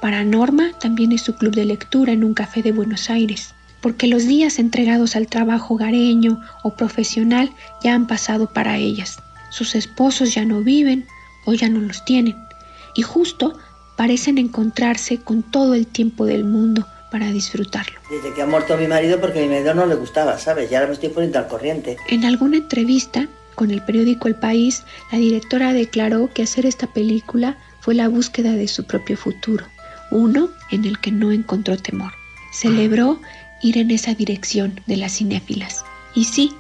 Para 0.02 0.24
Norma 0.24 0.72
también 0.80 1.12
es 1.12 1.22
su 1.22 1.36
club 1.36 1.54
de 1.54 1.66
lectura 1.66 2.12
en 2.12 2.24
un 2.24 2.34
café 2.34 2.62
de 2.62 2.72
Buenos 2.72 3.10
Aires, 3.10 3.54
porque 3.82 4.08
los 4.08 4.26
días 4.26 4.60
entregados 4.60 5.16
al 5.16 5.28
trabajo 5.28 5.76
hogareño 5.76 6.42
o 6.64 6.76
profesional 6.76 7.52
ya 7.84 7.94
han 7.94 8.08
pasado 8.08 8.52
para 8.52 8.78
ellas. 8.78 9.20
Sus 9.54 9.76
esposos 9.76 10.34
ya 10.34 10.46
no 10.46 10.62
viven 10.62 11.06
o 11.46 11.54
ya 11.54 11.70
no 11.70 11.80
los 11.80 12.04
tienen, 12.06 12.36
y 12.96 13.04
justo 13.04 13.56
parecen 13.96 14.40
encontrarse 14.40 15.20
con 15.20 15.44
todo 15.44 15.76
el 15.76 15.86
tiempo 15.86 16.26
del 16.26 16.44
mundo 16.44 16.88
para 17.12 17.32
disfrutarlo. 17.32 18.00
Desde 18.10 18.34
que 18.34 18.42
ha 18.42 18.48
muerto 18.48 18.76
mi 18.76 18.88
marido 18.88 19.22
porque 19.22 19.38
a 19.38 19.42
mi 19.44 19.50
marido 19.50 19.76
no 19.76 19.86
le 19.86 19.94
gustaba, 19.94 20.40
¿sabes? 20.40 20.72
Ya 20.72 20.80
ahora 20.80 20.88
me 20.88 20.94
estoy 20.96 21.10
poniendo 21.10 21.38
al 21.38 21.48
corriente. 21.48 21.98
En 22.10 22.26
alguna 22.26 22.58
entrevista 22.58 23.28
con 23.54 23.70
el 23.70 23.84
periódico 23.84 24.28
El 24.28 24.34
País, 24.34 24.84
la 25.12 25.20
directora 25.20 25.72
declaró 25.72 26.32
que 26.34 26.42
hacer 26.42 26.66
esta 26.66 26.88
película 26.88 27.60
fue 27.82 27.94
la 27.94 28.08
búsqueda 28.08 28.54
de 28.54 28.68
su 28.68 28.86
propio 28.86 29.18
futuro, 29.18 29.68
uno 30.10 30.50
en 30.72 30.86
el 30.86 31.00
que 31.00 31.12
no 31.12 31.32
encontró 31.32 31.78
temor. 31.78 32.14
Celebró 32.52 33.22
ir 33.62 33.78
en 33.78 33.92
esa 33.92 34.16
dirección 34.16 34.82
de 34.88 34.98
las 34.98 35.18
cinéfilas. 35.18 35.86
Y 36.16 36.26
sí, 36.26 36.54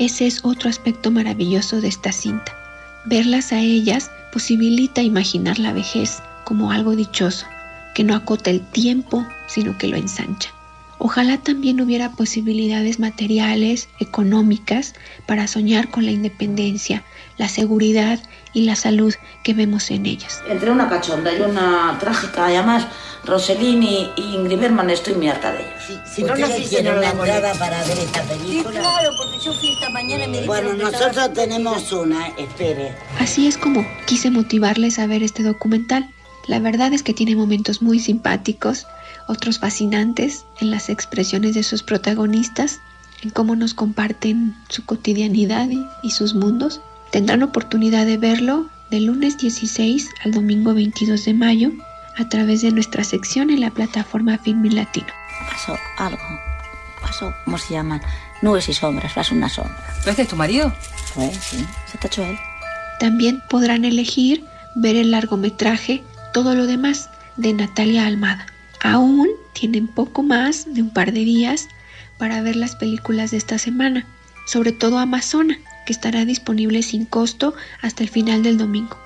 ese 0.00 0.26
es 0.26 0.40
otro 0.44 0.70
aspecto 0.70 1.10
maravilloso 1.10 1.82
de 1.82 1.88
esta 1.88 2.10
cinta. 2.10 2.56
Verlas 3.04 3.52
a 3.52 3.60
ellas 3.60 4.10
posibilita 4.32 5.02
imaginar 5.02 5.58
la 5.58 5.74
vejez 5.74 6.22
como 6.44 6.72
algo 6.72 6.96
dichoso, 6.96 7.46
que 7.94 8.02
no 8.02 8.14
acota 8.14 8.50
el 8.50 8.62
tiempo, 8.62 9.26
sino 9.46 9.76
que 9.76 9.88
lo 9.88 9.98
ensancha. 9.98 10.50
Ojalá 10.98 11.36
también 11.36 11.82
hubiera 11.82 12.12
posibilidades 12.12 12.98
materiales, 12.98 13.90
económicas, 14.00 14.94
para 15.26 15.46
soñar 15.46 15.90
con 15.90 16.06
la 16.06 16.12
independencia, 16.12 17.04
la 17.40 17.48
seguridad 17.48 18.18
y 18.52 18.64
la 18.64 18.76
salud 18.76 19.14
que 19.42 19.54
vemos 19.54 19.90
en 19.90 20.04
ellas. 20.04 20.42
Entre 20.46 20.70
una 20.70 20.90
cachonda 20.90 21.32
y 21.32 21.40
una 21.40 21.96
trágica, 21.98 22.52
y 22.52 22.56
además 22.56 22.86
Rossellini 23.24 24.10
y 24.14 24.34
Ingrid 24.34 24.58
Bergman, 24.58 24.90
estoy 24.90 25.14
muy 25.14 25.28
harta 25.28 25.50
de 25.52 25.60
ellos. 25.60 26.00
si 26.04 26.22
no 26.22 26.36
nos 26.36 26.58
hicieron 26.58 26.98
una 26.98 27.08
entrada 27.08 27.54
para 27.54 27.82
ver 27.84 27.98
esta 27.98 28.22
película. 28.24 28.74
Sí, 28.74 28.78
claro, 28.78 29.10
porque 29.16 29.38
yo 29.42 29.54
fui 29.54 29.72
esta 29.72 29.88
mañana 29.88 30.24
y 30.24 30.28
me 30.28 30.46
Bueno, 30.46 30.74
nosotros 30.74 31.32
tenemos 31.32 31.90
una, 31.92 32.26
espere. 32.36 32.94
Así 33.18 33.46
es 33.46 33.56
como 33.56 33.86
quise 34.06 34.30
motivarles 34.30 34.98
a 34.98 35.06
ver 35.06 35.22
este 35.22 35.42
documental. 35.42 36.10
La 36.46 36.58
verdad 36.58 36.92
es 36.92 37.02
que 37.02 37.14
tiene 37.14 37.36
momentos 37.36 37.80
muy 37.80 38.00
simpáticos, 38.00 38.86
otros 39.28 39.58
fascinantes 39.58 40.44
en 40.60 40.70
las 40.70 40.90
expresiones 40.90 41.54
de 41.54 41.62
sus 41.62 41.82
protagonistas, 41.82 42.80
en 43.22 43.30
cómo 43.30 43.56
nos 43.56 43.72
comparten 43.72 44.54
su 44.68 44.84
cotidianidad 44.84 45.70
y, 46.02 46.10
sus 46.10 46.34
mundos. 46.34 46.82
Tendrán 47.10 47.42
oportunidad 47.42 48.06
de 48.06 48.16
verlo 48.16 48.70
del 48.90 49.06
lunes 49.06 49.38
16 49.38 50.08
al 50.24 50.32
domingo 50.32 50.74
22 50.74 51.24
de 51.24 51.34
mayo 51.34 51.72
a 52.16 52.28
través 52.28 52.62
de 52.62 52.70
nuestra 52.70 53.02
sección 53.02 53.50
en 53.50 53.60
la 53.60 53.70
plataforma 53.70 54.38
Filmin 54.38 54.76
Latino. 54.76 55.08
Pasó 55.50 55.76
algo. 55.98 56.22
Pasó, 57.00 57.32
¿cómo 57.44 57.58
se 57.58 57.74
llaman? 57.74 58.00
Nubes 58.42 58.68
y 58.68 58.74
sombras, 58.74 59.12
pasó 59.12 59.34
una 59.34 59.48
sombra. 59.48 59.76
¿Lo 60.06 60.12
es 60.12 60.28
tu 60.28 60.36
marido? 60.36 60.72
Eh, 61.16 61.32
sí, 61.40 61.66
se 61.90 61.98
te 61.98 62.06
echó 62.06 62.24
él. 62.24 62.38
También 63.00 63.42
podrán 63.48 63.84
elegir 63.84 64.44
ver 64.76 64.94
el 64.96 65.10
largometraje 65.10 66.02
Todo 66.32 66.54
lo 66.54 66.66
demás 66.66 67.10
de 67.36 67.52
Natalia 67.52 68.06
Almada. 68.06 68.46
Aún 68.82 69.28
tienen 69.52 69.88
poco 69.88 70.22
más 70.22 70.72
de 70.72 70.82
un 70.82 70.90
par 70.90 71.12
de 71.12 71.20
días 71.20 71.68
para 72.18 72.40
ver 72.42 72.54
las 72.54 72.76
películas 72.76 73.32
de 73.32 73.38
esta 73.38 73.58
semana, 73.58 74.06
sobre 74.46 74.72
todo 74.72 74.98
Amazona, 74.98 75.58
estará 75.90 76.24
disponible 76.24 76.82
sin 76.82 77.04
costo 77.04 77.54
hasta 77.82 78.02
el 78.02 78.08
final 78.08 78.42
del 78.42 78.58
domingo. 78.58 78.96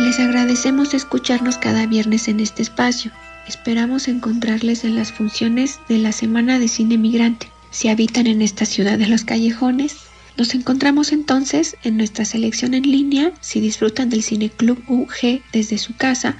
Les 0.00 0.20
agradecemos 0.20 0.92
escucharnos 0.92 1.58
cada 1.58 1.86
viernes 1.86 2.28
en 2.28 2.40
este 2.40 2.62
espacio. 2.62 3.12
Esperamos 3.48 4.08
encontrarles 4.08 4.84
en 4.84 4.94
las 4.94 5.10
funciones 5.10 5.80
de 5.88 5.98
la 5.98 6.12
Semana 6.12 6.58
de 6.58 6.68
Cine 6.68 6.98
Migrante. 6.98 7.50
Si 7.70 7.88
habitan 7.88 8.26
en 8.26 8.42
esta 8.42 8.66
ciudad 8.66 8.98
de 8.98 9.06
los 9.06 9.24
callejones, 9.24 9.96
nos 10.36 10.54
encontramos 10.54 11.12
entonces 11.12 11.76
en 11.82 11.96
nuestra 11.96 12.24
selección 12.24 12.74
en 12.74 12.82
línea 12.82 13.32
si 13.40 13.60
disfrutan 13.60 14.10
del 14.10 14.22
Cine 14.22 14.50
Club 14.50 14.82
UG 14.86 15.40
desde 15.52 15.78
su 15.78 15.96
casa 15.96 16.36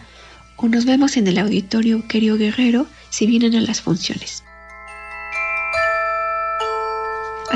o 0.56 0.68
nos 0.68 0.84
vemos 0.84 1.16
en 1.16 1.26
el 1.26 1.38
auditorio 1.38 2.06
Querio 2.08 2.36
Guerrero 2.36 2.86
si 3.10 3.26
vienen 3.26 3.54
a 3.54 3.60
las 3.60 3.80
funciones. 3.80 4.42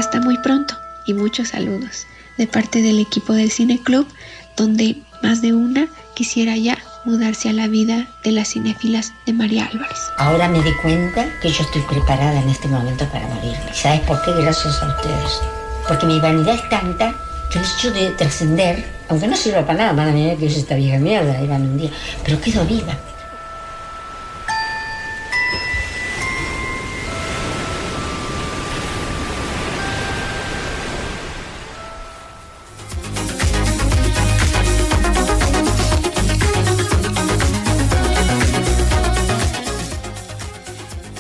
Hasta 0.01 0.19
muy 0.19 0.39
pronto 0.39 0.75
y 1.05 1.13
muchos 1.13 1.49
saludos 1.49 2.07
de 2.39 2.47
parte 2.47 2.81
del 2.81 2.99
equipo 3.01 3.35
del 3.35 3.51
Cine 3.51 3.79
Club 3.83 4.09
donde 4.57 4.97
más 5.23 5.43
de 5.43 5.53
una 5.53 5.89
quisiera 6.15 6.57
ya 6.57 6.79
mudarse 7.05 7.51
a 7.51 7.53
la 7.53 7.69
vida 7.69 8.09
de 8.25 8.33
las 8.33 8.49
cinéfilas 8.49 9.13
de 9.27 9.35
María 9.35 9.67
Álvarez. 9.67 9.99
Ahora 10.17 10.49
me 10.49 10.63
di 10.63 10.73
cuenta 10.81 11.29
que 11.43 11.51
yo 11.51 11.63
estoy 11.63 11.83
preparada 11.83 12.41
en 12.41 12.49
este 12.49 12.67
momento 12.67 13.05
para 13.11 13.27
morirme. 13.27 13.75
¿Sabes 13.75 14.01
por 14.01 14.23
qué? 14.23 14.33
Gracias 14.41 14.83
a 14.83 14.87
ustedes 14.87 15.43
porque 15.87 16.07
mi 16.07 16.19
vanidad 16.19 16.55
es 16.55 16.67
tanta 16.71 17.15
que 17.53 17.59
el 17.59 17.65
hecho 17.67 17.93
de 17.93 18.09
trascender, 18.13 18.83
aunque 19.11 19.29
no 19.29 19.37
sirva 19.37 19.67
para 19.67 19.81
nada, 19.81 19.97
para 19.97 20.13
mí 20.13 20.35
que 20.39 20.47
es 20.47 20.57
esta 20.57 20.77
vieja 20.77 20.97
mierda, 20.97 21.39
un 21.43 21.77
día, 21.77 21.91
pero 22.25 22.41
quedo 22.41 22.65
viva. 22.65 22.97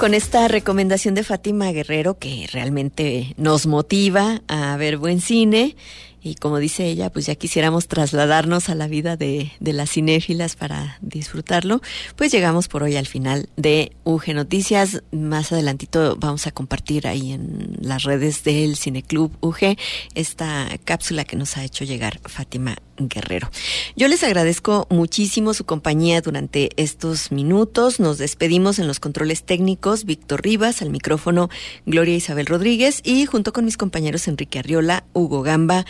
Con 0.01 0.15
esta 0.15 0.49
recomendación 0.49 1.15
de 1.15 1.25
Fátima 1.25 1.71
Guerrero 1.73 2.17
que 2.19 2.49
realmente 2.51 3.35
nos 3.37 3.67
motiva 3.67 4.41
a 4.49 4.75
ver 4.79 4.97
buen 4.97 5.21
cine 5.21 5.77
y 6.23 6.37
como 6.37 6.57
dice 6.57 6.87
ella, 6.87 7.11
pues 7.11 7.27
ya 7.27 7.35
quisiéramos 7.35 7.87
trasladarnos 7.87 8.71
a 8.71 8.75
la 8.75 8.89
vida 8.89 9.19
de, 9.19 9.53
de, 9.61 9.73
las 9.75 9.91
cinéfilas 9.91 10.57
para 10.57 10.97
disfrutarlo, 11.03 11.83
pues 12.17 12.33
llegamos 12.33 12.67
por 12.67 12.83
hoy 12.83 12.97
al 12.97 13.07
final 13.07 13.51
de 13.57 13.93
UG 14.05 14.33
Noticias. 14.35 15.03
Más 15.13 15.53
adelantito 15.53 16.17
vamos 16.19 16.47
a 16.47 16.53
compartir 16.53 17.07
ahí 17.07 17.33
en 17.33 17.77
las 17.83 18.05
redes 18.05 18.43
del 18.43 18.77
Cineclub 18.77 19.33
UG 19.43 19.77
esta 20.15 20.67
cápsula 20.85 21.27
que 21.27 21.37
nos 21.37 21.59
ha 21.59 21.65
hecho 21.65 21.85
llegar 21.85 22.21
Fátima 22.25 22.79
Guerrero. 23.09 23.51
Yo 23.97 24.09
les 24.09 24.23
agradezco 24.23 24.87
muchísimo 24.91 25.55
su 25.55 25.65
compañía 25.65 26.21
durante 26.21 26.71
estos 26.77 27.33
minutos. 27.33 28.01
Nos 28.01 28.19
despedimos 28.19 28.79
en 28.79 28.87
los 28.87 29.01
controles 29.01 29.45
técnicos, 29.45 30.05
Víctor 30.05 30.43
Rivas, 30.43 30.83
al 30.83 30.91
micrófono 30.91 31.51
Gloria 31.87 32.17
Isabel 32.17 32.47
Rodríguez 32.47 33.01
y 33.05 33.27
junto 33.27 33.53
con 33.53 33.65
mis 33.65 33.77
compañeros 33.77 34.29
Enrique 34.29 34.59
Arriola, 34.59 35.05
Hugo 35.13 35.43
Gamba, 35.43 35.85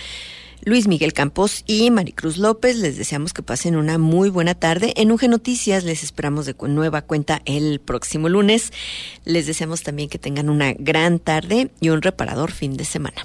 Luis 0.62 0.88
Miguel 0.88 1.12
Campos 1.12 1.64
y 1.66 1.90
Maricruz 1.90 2.36
López. 2.36 2.76
Les 2.76 2.96
deseamos 2.96 3.32
que 3.32 3.42
pasen 3.42 3.76
una 3.76 3.98
muy 3.98 4.28
buena 4.28 4.54
tarde. 4.54 4.92
En 4.96 5.11
UG 5.11 5.28
Noticias 5.28 5.84
les 5.84 6.02
esperamos 6.02 6.46
de 6.46 6.54
nueva 6.68 7.02
cuenta 7.02 7.40
el 7.46 7.80
próximo 7.80 8.28
lunes. 8.28 8.72
Les 9.24 9.46
deseamos 9.46 9.82
también 9.82 10.08
que 10.08 10.18
tengan 10.18 10.50
una 10.50 10.74
gran 10.74 11.18
tarde 11.18 11.70
y 11.80 11.88
un 11.88 12.02
reparador 12.02 12.52
fin 12.52 12.76
de 12.76 12.84
semana. 12.84 13.24